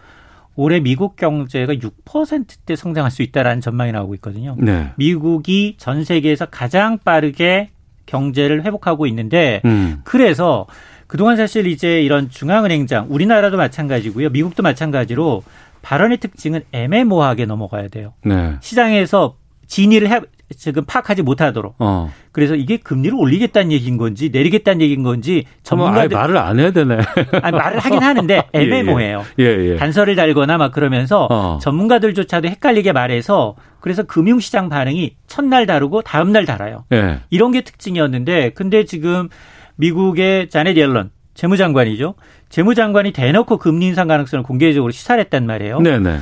올해 0.56 0.80
미국 0.80 1.14
경제가 1.16 1.74
6%대 1.74 2.74
성장할 2.74 3.11
수 3.11 3.20
있다라는 3.22 3.61
전망이 3.61 3.92
나오고 3.92 4.14
있거든요. 4.14 4.56
네. 4.59 4.92
미국이 4.96 5.74
전 5.76 6.04
세계에서 6.04 6.46
가장 6.46 6.96
빠르게 6.96 7.68
경제를 8.06 8.64
회복하고 8.64 9.06
있는데 9.09 9.61
음. 9.66 10.00
그래서 10.04 10.66
그동안 11.06 11.37
사실 11.37 11.66
이제 11.66 12.00
이런 12.00 12.30
중앙은행장 12.30 13.09
우리나라도 13.11 13.59
마찬가지고요. 13.59 14.30
미국도 14.30 14.62
마찬가지로 14.62 15.42
발언의 15.83 16.16
특징은 16.16 16.62
애매모호하게 16.72 17.44
넘어가야 17.44 17.88
돼요. 17.88 18.14
네. 18.24 18.54
시장에서 18.62 19.37
진위를 19.66 20.11
해, 20.11 20.20
지금 20.56 20.84
파악하지 20.84 21.22
못하도록. 21.22 21.76
어. 21.78 22.12
그래서 22.32 22.54
이게 22.54 22.76
금리를 22.76 23.16
올리겠다는 23.16 23.72
얘기인 23.72 23.96
건지 23.96 24.30
내리겠다는 24.32 24.80
얘기인 24.80 25.02
건지 25.02 25.44
아예 25.46 25.60
전문가들 25.62 26.16
말을 26.16 26.36
안 26.36 26.58
해야 26.58 26.70
되네. 26.70 26.98
아니, 27.42 27.56
말을 27.56 27.78
하긴 27.78 28.02
하는데 28.02 28.42
애매모호해요. 28.52 29.24
예, 29.38 29.44
예. 29.44 29.76
단서를 29.76 30.16
달거나 30.16 30.58
막 30.58 30.72
그러면서 30.72 31.28
어. 31.30 31.58
전문가들조차도 31.62 32.48
헷갈리게 32.48 32.92
말해서 32.92 33.54
그래서 33.80 34.02
금융시장 34.02 34.68
반응이 34.68 35.16
첫날 35.26 35.66
다르고 35.66 36.02
다음날 36.02 36.44
달아요. 36.44 36.84
예. 36.92 37.20
이런 37.30 37.52
게 37.52 37.62
특징이었는데 37.62 38.50
근데 38.50 38.84
지금 38.84 39.28
미국의 39.76 40.50
자넷 40.50 40.76
옐런 40.76 41.10
재무장관이죠. 41.34 42.14
재무장관이 42.50 43.12
대놓고 43.12 43.58
금리 43.58 43.86
인상 43.86 44.08
가능성을 44.08 44.42
공개적으로 44.42 44.90
시사를 44.90 45.22
했단 45.24 45.46
말이에요. 45.46 45.80
네, 45.80 45.98
네. 45.98 46.18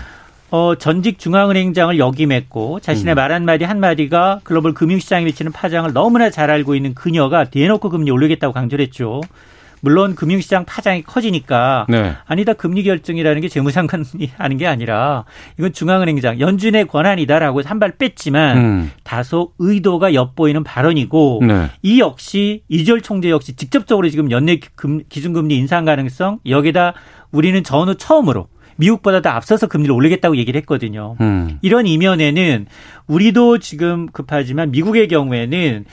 어, 0.51 0.75
전직 0.77 1.19
중앙은행장을 1.19 1.99
역임했고 1.99 2.81
자신의 2.81 3.15
음. 3.15 3.17
말 3.17 3.33
한마디 3.33 3.65
한마디가 3.65 4.41
글로벌 4.45 4.73
금융시장에 4.73 5.25
미치는 5.27 5.53
파장을 5.53 5.93
너무나 5.93 6.31
잘 6.31 6.51
알고 6.51 6.75
있는 6.75 6.95
그녀가 6.95 7.45
대놓고 7.45 7.91
금리 7.91 8.11
올리겠다고 8.11 8.55
강조를 8.55 8.85
했죠. 8.87 9.21
물론 9.81 10.17
금융시장 10.17 10.65
파장이 10.65 11.03
커지니까 11.03 11.87
네. 11.89 12.15
아니다 12.27 12.53
금리 12.53 12.83
결정이라는 12.83 13.41
게 13.43 13.49
재무장관이 13.49 14.05
하는 14.37 14.57
게 14.57 14.67
아니라 14.67 15.25
이건 15.57 15.73
중앙은행장 15.73 16.41
연준의 16.41 16.87
권한이다라고 16.89 17.63
한 17.65 17.79
발 17.79 17.93
뺐지만 17.97 18.57
음. 18.57 18.91
다소 19.05 19.53
의도가 19.61 20.15
엿보이는 20.15 20.65
발언이고 20.65 21.43
네. 21.47 21.67
이 21.83 22.01
역시 22.01 22.63
이절 22.69 23.03
총재 23.03 23.31
역시 23.31 23.55
직접적으로 23.55 24.09
지금 24.09 24.33
연내 24.33 24.59
금- 24.75 25.03
기준금리 25.09 25.55
인상 25.57 25.85
가능성 25.85 26.41
여기다 26.49 26.95
우리는 27.31 27.63
전후 27.63 27.95
처음으로 27.95 28.49
미국보다 28.79 29.21
더 29.21 29.31
앞서서 29.31 29.67
금리를 29.67 29.93
올리겠다고 29.93 30.37
얘기를 30.37 30.59
했거든요. 30.61 31.17
음. 31.21 31.59
이런 31.62 31.87
이면에는 31.87 32.67
우리도 33.07 33.59
지금 33.59 34.07
급하지만 34.07 34.71
미국의 34.71 35.09
경우에는 35.09 35.85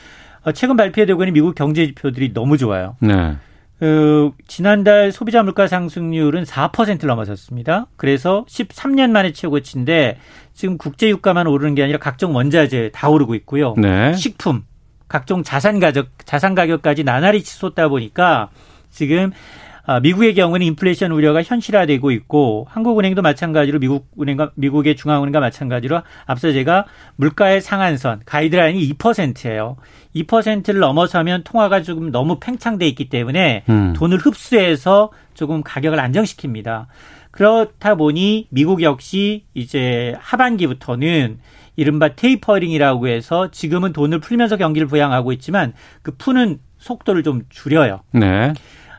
어, 0.44 0.52
최근 0.52 0.78
발표되고 0.78 1.22
있는 1.24 1.34
미국 1.34 1.56
경제 1.56 1.86
지표들이 1.88 2.34
너무 2.34 2.58
좋아요. 2.58 2.96
네. 3.00 3.36
그 3.80 4.32
지난달 4.48 5.12
소비자 5.12 5.44
물가 5.44 5.68
상승률은 5.68 6.44
4%를 6.44 7.08
넘어섰습니다. 7.08 7.88
그래서 7.98 8.46
13년 8.48 9.10
만에 9.10 9.34
최고치인데 9.34 10.18
지금 10.54 10.78
국제 10.78 11.10
유가만 11.10 11.48
오르는 11.48 11.76
게 11.76 11.84
아니라 11.84 12.00
각종 12.00 12.34
원자재 12.36 12.92
다 12.94 13.10
오르고 13.10 13.36
있고요. 13.36 13.74
네. 13.78 14.14
식품, 14.14 14.64
각종 15.08 15.44
자산 15.44 15.80
가격, 15.80 16.08
자산 16.24 16.56
가격까지 16.56 17.04
나날이 17.04 17.44
치솟다 17.44 17.90
보니까 17.90 18.50
지금 18.92 19.32
아, 19.32 19.65
미국의 20.02 20.34
경우는 20.34 20.66
인플레이션 20.66 21.12
우려가 21.12 21.44
현실화되고 21.44 22.12
있고 22.12 22.68
한국은행도 22.70 23.22
마찬가지로 23.22 23.80
미국 23.80 24.08
은행과 24.20 24.52
미국의 24.56 24.96
중앙은행과 24.96 25.40
마찬가지로 25.40 26.02
앞서 26.26 26.52
제가 26.52 26.86
물가의 27.18 27.62
상한선 27.62 28.22
가이드라인이 28.26 28.90
2%예요. 28.94 29.78
2%를 30.16 30.80
넘어서면 30.80 31.44
통화가 31.44 31.82
조금 31.82 32.12
너무 32.12 32.40
팽창돼 32.40 32.88
있기 32.88 33.10
때문에 33.10 33.64
음. 33.70 33.94
돈을 33.96 34.18
흡수해서 34.18 35.12
조금 35.34 35.62
가격을 35.62 36.00
안정시킵니다. 36.00 36.88
그렇다 37.32 37.96
보니 37.96 38.48
미국 38.50 38.82
역시 38.82 39.44
이제 39.54 40.16
하반기부터는 40.20 41.40
이른바 41.76 42.16
테이퍼링이라고 42.16 43.10
해서 43.10 43.52
지금은 43.52 43.92
돈을 43.92 44.20
풀면서 44.20 44.56
경기를 44.56 44.88
부양하고 44.88 45.34
있지만 45.34 45.74
그 46.02 46.16
푸는 46.18 46.60
속도를 46.78 47.24
좀 47.24 47.42
줄여요. 47.50 48.02
네. 48.14 48.54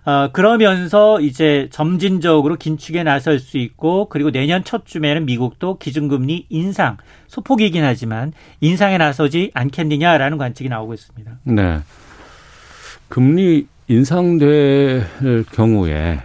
어, 0.06 0.30
그러면서 0.32 1.20
이제 1.20 1.68
점진적으로 1.72 2.54
긴축에 2.54 3.02
나설 3.02 3.40
수 3.40 3.58
있고 3.58 4.08
그리고 4.08 4.30
내년 4.30 4.62
첫쯤에는 4.62 5.26
미국도 5.26 5.78
기준금리 5.78 6.46
인상 6.48 6.96
소폭이긴 7.26 7.82
하지만 7.82 8.32
인상에 8.60 8.98
나서지 8.98 9.50
않겠느냐라는 9.52 10.38
관측이 10.38 10.68
나오고 10.68 10.94
있습니다. 10.94 11.38
네. 11.42 11.80
금리 13.08 13.66
인상될 13.88 15.06
경우에 15.52 16.20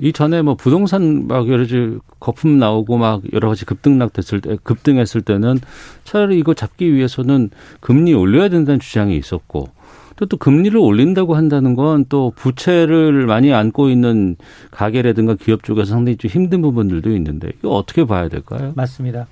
이전에 0.00 0.40
뭐 0.40 0.54
부동산 0.54 1.26
막 1.26 1.46
여러 1.48 1.58
가지 1.58 1.98
거품 2.20 2.58
나오고 2.58 2.96
막 2.96 3.22
여러 3.34 3.48
가지 3.48 3.66
급등락 3.66 4.14
됐을 4.14 4.40
때 4.40 4.56
급등했을 4.62 5.20
때는 5.20 5.58
차라리 6.04 6.38
이거 6.38 6.54
잡기 6.54 6.94
위해서는 6.94 7.50
금리 7.80 8.14
올려야 8.14 8.48
된다는 8.48 8.80
주장이 8.80 9.16
있었고 9.16 9.68
또, 10.16 10.26
또 10.26 10.36
금리를 10.36 10.76
올린다고 10.78 11.36
한다는 11.36 11.74
건 11.74 12.06
또 12.08 12.32
부채를 12.36 13.26
많이 13.26 13.52
안고 13.52 13.90
있는 13.90 14.36
가게라든가 14.70 15.34
기업 15.34 15.62
쪽에서 15.62 15.90
상당히 15.90 16.16
좀 16.16 16.30
힘든 16.30 16.62
부분들도 16.62 17.10
있는데 17.16 17.50
이거 17.58 17.70
어떻게 17.70 18.04
봐야 18.04 18.28
될까요? 18.28 18.72
맞습니다. 18.76 19.26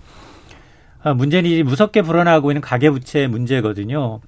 아, 1.03 1.15
문제는 1.15 1.51
이제 1.51 1.63
무섭게 1.63 2.03
불어나고 2.03 2.51
있는 2.51 2.61
가계부채 2.61 3.27
문제거든요. 3.29 4.21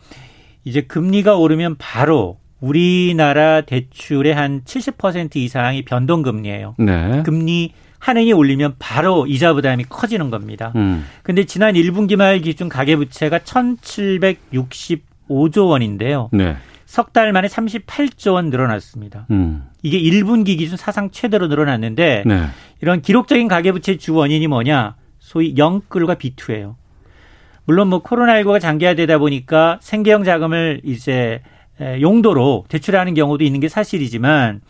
이제 0.65 0.83
금리가 0.83 1.37
오르면 1.37 1.77
바로 1.79 2.39
우리나라 2.61 3.63
대출의 3.63 4.35
한 4.35 4.63
70% 4.65 5.37
이상이 5.37 5.83
변동금리예요. 5.85 6.75
네. 6.79 7.23
금리 7.25 7.73
한은이 7.99 8.33
올리면 8.33 8.75
바로 8.79 9.27
이자 9.27 9.55
부담이 9.55 9.85
커지는 9.89 10.31
겁니다. 10.31 10.73
음. 10.77 11.05
근데 11.23 11.45
지난 11.45 11.75
1분기 11.75 12.17
말 12.17 12.41
기준 12.41 12.69
가계부채가 12.69 13.41
1,765조 15.29 15.69
원인데요. 15.69 16.31
네. 16.33 16.57
석달 16.85 17.33
만에 17.33 17.49
38조 17.49 18.35
원 18.35 18.51
늘어났습니다. 18.51 19.27
음. 19.31 19.65
이게 19.83 20.01
1분기 20.01 20.57
기준 20.57 20.77
사상 20.77 21.11
최대로 21.11 21.49
늘어났는데 21.49 22.23
네. 22.25 22.47
이런 22.81 23.03
기록적인 23.03 23.49
가계부채 23.49 23.97
주 23.97 24.15
원인이 24.15 24.47
뭐냐? 24.47 24.97
소위 25.19 25.55
영끌과 25.57 26.15
비투예요. 26.15 26.77
물론 27.65 27.89
뭐 27.89 28.03
코로나19가 28.03 28.61
장기화되다 28.61 29.19
보니까 29.19 29.79
생계형 29.83 30.23
자금을 30.23 30.81
이제 30.85 31.43
용도로 32.01 32.65
대출하는 32.69 33.15
경우도 33.15 33.43
있는 33.43 33.59
게 33.59 33.69
사실이지만 33.69 34.61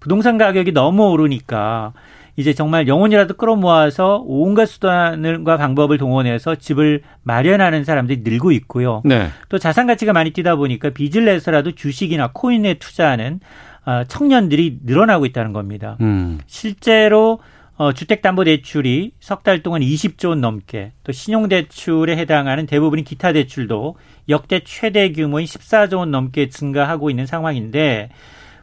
부동산 0.00 0.38
가격이 0.38 0.72
너무 0.72 1.10
오르니까 1.10 1.92
이제 2.36 2.54
정말 2.54 2.88
영혼이라도 2.88 3.34
끌어모아서 3.34 4.22
온갖 4.26 4.66
수단과 4.66 5.56
방법을 5.58 5.98
동원해서 5.98 6.54
집을 6.56 7.02
마련하는 7.22 7.84
사람들이 7.84 8.20
늘고 8.24 8.52
있고요. 8.52 9.02
네. 9.04 9.28
또 9.48 9.58
자산 9.58 9.86
가치가 9.86 10.12
많이 10.12 10.30
뛰다 10.30 10.56
보니까 10.56 10.90
빚을 10.90 11.24
내서라도 11.26 11.72
주식이나 11.72 12.30
코인에 12.32 12.74
투자하는 12.74 13.40
어, 13.84 14.04
청년들이 14.08 14.78
늘어나고 14.84 15.26
있다는 15.26 15.52
겁니다. 15.52 15.96
음. 16.00 16.38
실제로 16.46 17.40
어, 17.76 17.92
주택담보대출이 17.92 19.12
석 19.18 19.42
달 19.42 19.62
동안 19.62 19.80
20조 19.82 20.28
원 20.28 20.40
넘게 20.40 20.92
또 21.04 21.10
신용대출에 21.12 22.16
해당하는 22.16 22.66
대부분의 22.66 23.04
기타 23.04 23.32
대출도 23.32 23.96
역대 24.28 24.60
최대 24.64 25.10
규모인 25.10 25.46
14조 25.46 25.96
원 25.98 26.10
넘게 26.12 26.48
증가하고 26.48 27.10
있는 27.10 27.26
상황인데 27.26 28.10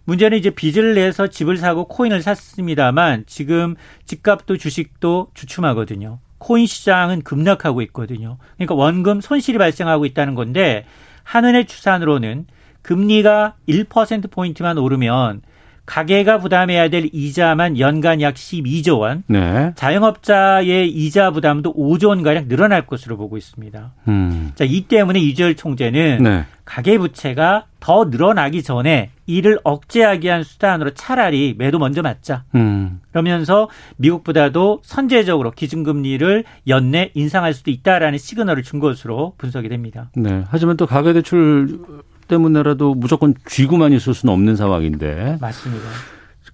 문제는 0.05 0.37
이제 0.37 0.49
빚을 0.49 0.95
내서 0.95 1.27
집을 1.27 1.57
사고 1.57 1.87
코인을 1.87 2.21
샀습니다만 2.21 3.25
지금 3.27 3.75
집값도 4.05 4.57
주식도 4.57 5.31
주춤하거든요. 5.33 6.19
코인 6.39 6.65
시장은 6.65 7.21
급락하고 7.21 7.81
있거든요. 7.83 8.37
그러니까 8.55 8.75
원금 8.75 9.21
손실이 9.21 9.57
발생하고 9.57 10.05
있다는 10.05 10.35
건데 10.35 10.85
한은의 11.23 11.67
추산으로는 11.67 12.47
금리가 12.81 13.55
1%포인트만 13.67 14.77
오르면 14.77 15.41
가계가 15.89 16.37
부담해야 16.37 16.89
될 16.89 17.09
이자만 17.11 17.79
연간 17.79 18.21
약 18.21 18.35
12조 18.35 18.99
원, 18.99 19.23
네. 19.25 19.71
자영업자의 19.73 20.87
이자 20.87 21.31
부담도 21.31 21.73
5조 21.73 22.09
원 22.09 22.21
가량 22.21 22.47
늘어날 22.47 22.85
것으로 22.85 23.17
보고 23.17 23.37
있습니다. 23.37 23.93
음. 24.07 24.51
자, 24.53 24.65
이 24.65 24.81
때문에 24.81 25.19
이주열 25.19 25.55
총재는 25.55 26.19
네. 26.21 26.45
가계 26.63 26.99
부채가 26.99 27.65
더 27.79 28.05
늘어나기 28.05 28.61
전에 28.61 29.09
이를 29.25 29.57
억제하기 29.63 30.27
위한 30.27 30.43
수단으로 30.43 30.91
차라리 30.91 31.55
매도 31.57 31.79
먼저 31.79 32.03
맞자. 32.03 32.43
음. 32.53 32.99
그러면서 33.09 33.67
미국보다도 33.97 34.81
선제적으로 34.83 35.49
기준금리를 35.49 36.43
연내 36.67 37.09
인상할 37.15 37.55
수도 37.55 37.71
있다라는 37.71 38.19
시그널을 38.19 38.61
준 38.61 38.79
것으로 38.79 39.33
분석이 39.39 39.69
됩니다. 39.69 40.11
네. 40.15 40.43
하지만 40.49 40.77
또 40.77 40.85
가계대출 40.85 41.79
때문에라도 42.29 42.93
무조건 42.95 43.33
쥐고만 43.45 43.91
있을 43.91 44.13
수는 44.13 44.31
없는 44.33 44.55
상황인데 44.55 45.37
맞습니다. 45.41 45.83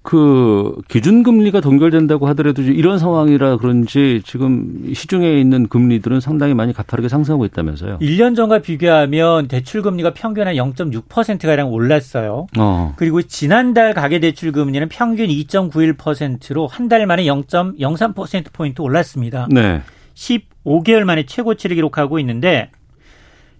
그 0.01 0.75
기준금리가 0.88 1.61
동결된다고 1.61 2.27
하더라도 2.27 2.61
이런 2.61 2.99
상황이라 2.99 3.57
그런지 3.57 4.21
지금 4.23 4.91
시중에 4.93 5.39
있는 5.39 5.67
금리들은 5.67 6.19
상당히 6.19 6.53
많이 6.53 6.73
가파르게 6.73 7.09
상승하고 7.09 7.43
있다면서요. 7.45 7.97
1년 7.99 8.35
전과 8.35 8.59
비교하면 8.59 9.47
대출 9.47 9.81
금리가 9.81 10.13
평균 10.13 10.47
한 10.47 10.53
0.6%가량 10.55 11.71
올랐어요. 11.71 12.45
어. 12.59 12.93
그리고 12.97 13.23
지난달 13.23 13.95
가계 13.95 14.19
대출 14.19 14.51
금리는 14.51 14.88
평균 14.89 15.27
2.91%로 15.27 16.67
한 16.67 16.85
달 16.88 17.07
만에 17.07 17.23
0.03% 17.25 18.53
포인트 18.53 18.81
올랐습니다. 18.83 19.47
네. 19.49 19.81
15개월 20.13 21.03
만에 21.03 21.25
최고치를 21.25 21.75
기록하고 21.77 22.19
있는데 22.19 22.69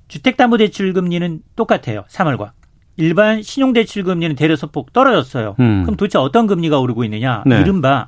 주택담보대출 0.08 0.94
금리는 0.94 1.41
똑같아요. 1.56 2.04
3월과. 2.10 2.52
일반 2.98 3.41
신용대출 3.41 4.04
금리는 4.04 4.36
대려 4.36 4.56
소폭 4.56 4.94
떨어졌어요. 4.94 5.56
음. 5.60 5.84
그럼 5.84 5.98
도대체 5.98 6.18
어떤 6.18 6.48
금리가 6.48 6.80
오르고 6.80 7.04
있느냐? 7.04 7.44
네. 7.46 7.60
이른바 7.60 8.08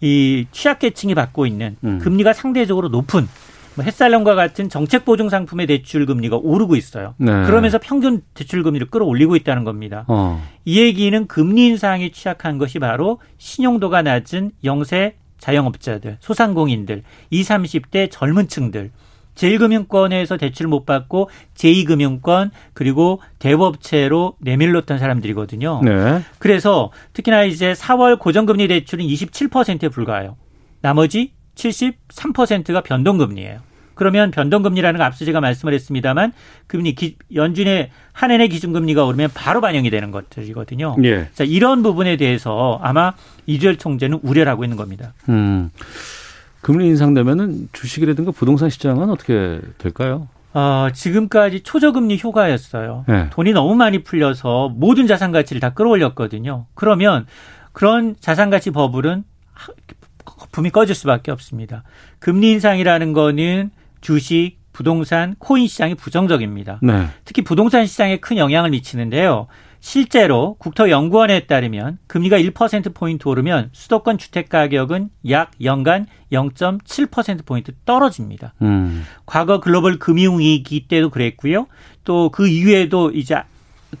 이 0.00 0.46
취약계층이 0.52 1.14
받고 1.14 1.46
있는 1.46 1.76
음. 1.84 1.98
금리가 1.98 2.32
상대적으로 2.32 2.88
높은 2.88 3.26
뭐 3.74 3.84
햇살론과 3.84 4.34
같은 4.34 4.68
정책 4.68 5.04
보증 5.04 5.28
상품의 5.28 5.66
대출 5.66 6.06
금리가 6.06 6.36
오르고 6.36 6.76
있어요. 6.76 7.14
네. 7.18 7.44
그러면서 7.44 7.78
평균 7.78 8.22
대출 8.34 8.62
금리를 8.62 8.88
끌어올리고 8.90 9.36
있다는 9.36 9.64
겁니다. 9.64 10.04
어. 10.08 10.42
이 10.64 10.80
얘기는 10.80 11.26
금리 11.26 11.66
인상에 11.66 12.10
취약한 12.10 12.58
것이 12.58 12.78
바로 12.78 13.20
신용도가 13.38 14.02
낮은 14.02 14.52
영세 14.64 15.16
자영업자들, 15.38 16.18
소상공인들, 16.20 17.02
20, 17.30 17.48
30대 17.48 18.10
젊은 18.10 18.46
층들, 18.46 18.90
제1금융권에서 19.34 20.38
대출 20.38 20.66
못 20.68 20.84
받고 20.84 21.30
제2금융권 21.54 22.50
그리고 22.74 23.20
대부업체로 23.38 24.34
내밀렀던 24.40 24.98
사람들이거든요. 24.98 25.82
네. 25.84 26.22
그래서 26.38 26.90
특히나 27.12 27.44
이제 27.44 27.72
4월 27.72 28.18
고정금리 28.18 28.68
대출은 28.68 29.04
27%에 29.04 29.88
불과해요. 29.88 30.36
나머지 30.80 31.32
73%가 31.54 32.82
변동금리예요. 32.82 33.60
그러면 34.00 34.30
변동금리라는 34.30 34.96
거 34.96 35.04
앞서 35.04 35.26
제가 35.26 35.42
말씀을 35.42 35.74
했습니다만 35.74 36.32
금리 36.66 36.94
기, 36.94 37.16
연준의 37.34 37.90
한 38.12 38.30
해의 38.30 38.48
기준금리가 38.48 39.04
오르면 39.04 39.28
바로 39.34 39.60
반영이 39.60 39.90
되는 39.90 40.10
것들이거든요. 40.10 40.96
예. 41.04 41.28
자, 41.34 41.44
이런 41.44 41.82
부분에 41.82 42.16
대해서 42.16 42.80
아마 42.82 43.12
이주열 43.44 43.76
총재는 43.76 44.20
우려를 44.22 44.50
하고 44.50 44.64
있는 44.64 44.78
겁니다. 44.78 45.12
음. 45.28 45.68
금리 46.60 46.86
인상되면은 46.88 47.68
주식이라든가 47.72 48.32
부동산 48.32 48.68
시장은 48.70 49.10
어떻게 49.10 49.60
될까요? 49.78 50.28
어, 50.52 50.88
지금까지 50.92 51.62
초저금리 51.62 52.20
효과였어요. 52.22 53.04
네. 53.08 53.28
돈이 53.30 53.52
너무 53.52 53.74
많이 53.76 54.02
풀려서 54.02 54.68
모든 54.74 55.06
자산 55.06 55.32
가치를 55.32 55.60
다 55.60 55.70
끌어올렸거든요. 55.70 56.66
그러면 56.74 57.26
그런 57.72 58.16
자산 58.20 58.50
가치 58.50 58.70
버블은 58.70 59.24
하- 59.52 59.72
거품이 60.24 60.70
꺼질 60.70 60.94
수밖에 60.94 61.30
없습니다. 61.30 61.82
금리 62.18 62.50
인상이라는 62.52 63.12
거는 63.12 63.70
주식, 64.00 64.56
부동산, 64.72 65.34
코인 65.38 65.66
시장이 65.68 65.94
부정적입니다. 65.94 66.80
네. 66.82 67.06
특히 67.24 67.42
부동산 67.42 67.86
시장에 67.86 68.18
큰 68.18 68.36
영향을 68.36 68.70
미치는데요. 68.70 69.46
실제로 69.80 70.54
국토연구원에 70.58 71.40
따르면 71.46 71.98
금리가 72.06 72.38
1%포인트 72.38 73.26
오르면 73.26 73.70
수도권 73.72 74.18
주택 74.18 74.48
가격은 74.48 75.08
약 75.30 75.50
연간 75.62 76.06
0.7%포인트 76.32 77.72
떨어집니다. 77.84 78.54
음. 78.62 79.04
과거 79.26 79.60
글로벌 79.60 79.98
금융위기 79.98 80.86
때도 80.86 81.10
그랬고요. 81.10 81.66
또 82.04 82.30
그 82.30 82.46
이후에도 82.46 83.10
이제 83.10 83.36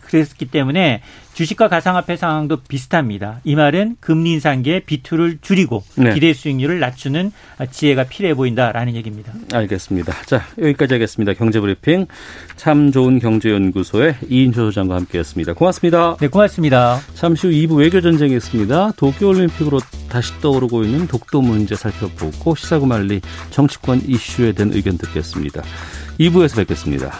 그랬기 0.02 0.46
때문에 0.46 1.02
주식과 1.34 1.68
가상화폐 1.68 2.16
상황도 2.16 2.58
비슷합니다. 2.68 3.40
이 3.44 3.54
말은 3.54 3.96
금리 4.00 4.32
인상기에 4.32 4.80
비투를 4.80 5.38
줄이고 5.40 5.82
네. 5.96 6.12
기대 6.12 6.34
수익률을 6.34 6.80
낮추는 6.80 7.32
지혜가 7.70 8.04
필요해 8.04 8.34
보인다라는 8.34 8.94
얘기입니다. 8.96 9.32
알겠습니다. 9.52 10.12
자, 10.26 10.44
여기까지 10.58 10.94
하겠습니다. 10.94 11.32
경제브리핑 11.32 12.06
참 12.56 12.92
좋은 12.92 13.20
경제연구소의 13.20 14.16
이인조 14.28 14.66
소장과 14.66 14.96
함께했습니다. 14.96 15.54
고맙습니다. 15.54 16.16
네, 16.20 16.28
고맙습니다. 16.28 17.00
잠시 17.14 17.46
후 17.46 17.52
2부 17.52 17.78
외교전쟁이 17.78 18.36
있습니다. 18.36 18.92
도쿄올림픽으로 18.96 19.80
다시 20.10 20.38
떠오르고 20.40 20.82
있는 20.82 21.06
독도 21.06 21.40
문제 21.40 21.74
살펴보고 21.74 22.54
시사구말리 22.54 23.22
정치권 23.50 24.02
이슈에 24.06 24.52
대한 24.52 24.72
의견 24.74 24.98
듣겠습니다. 24.98 25.62
2부에서 26.18 26.56
뵙겠습니다. 26.56 27.12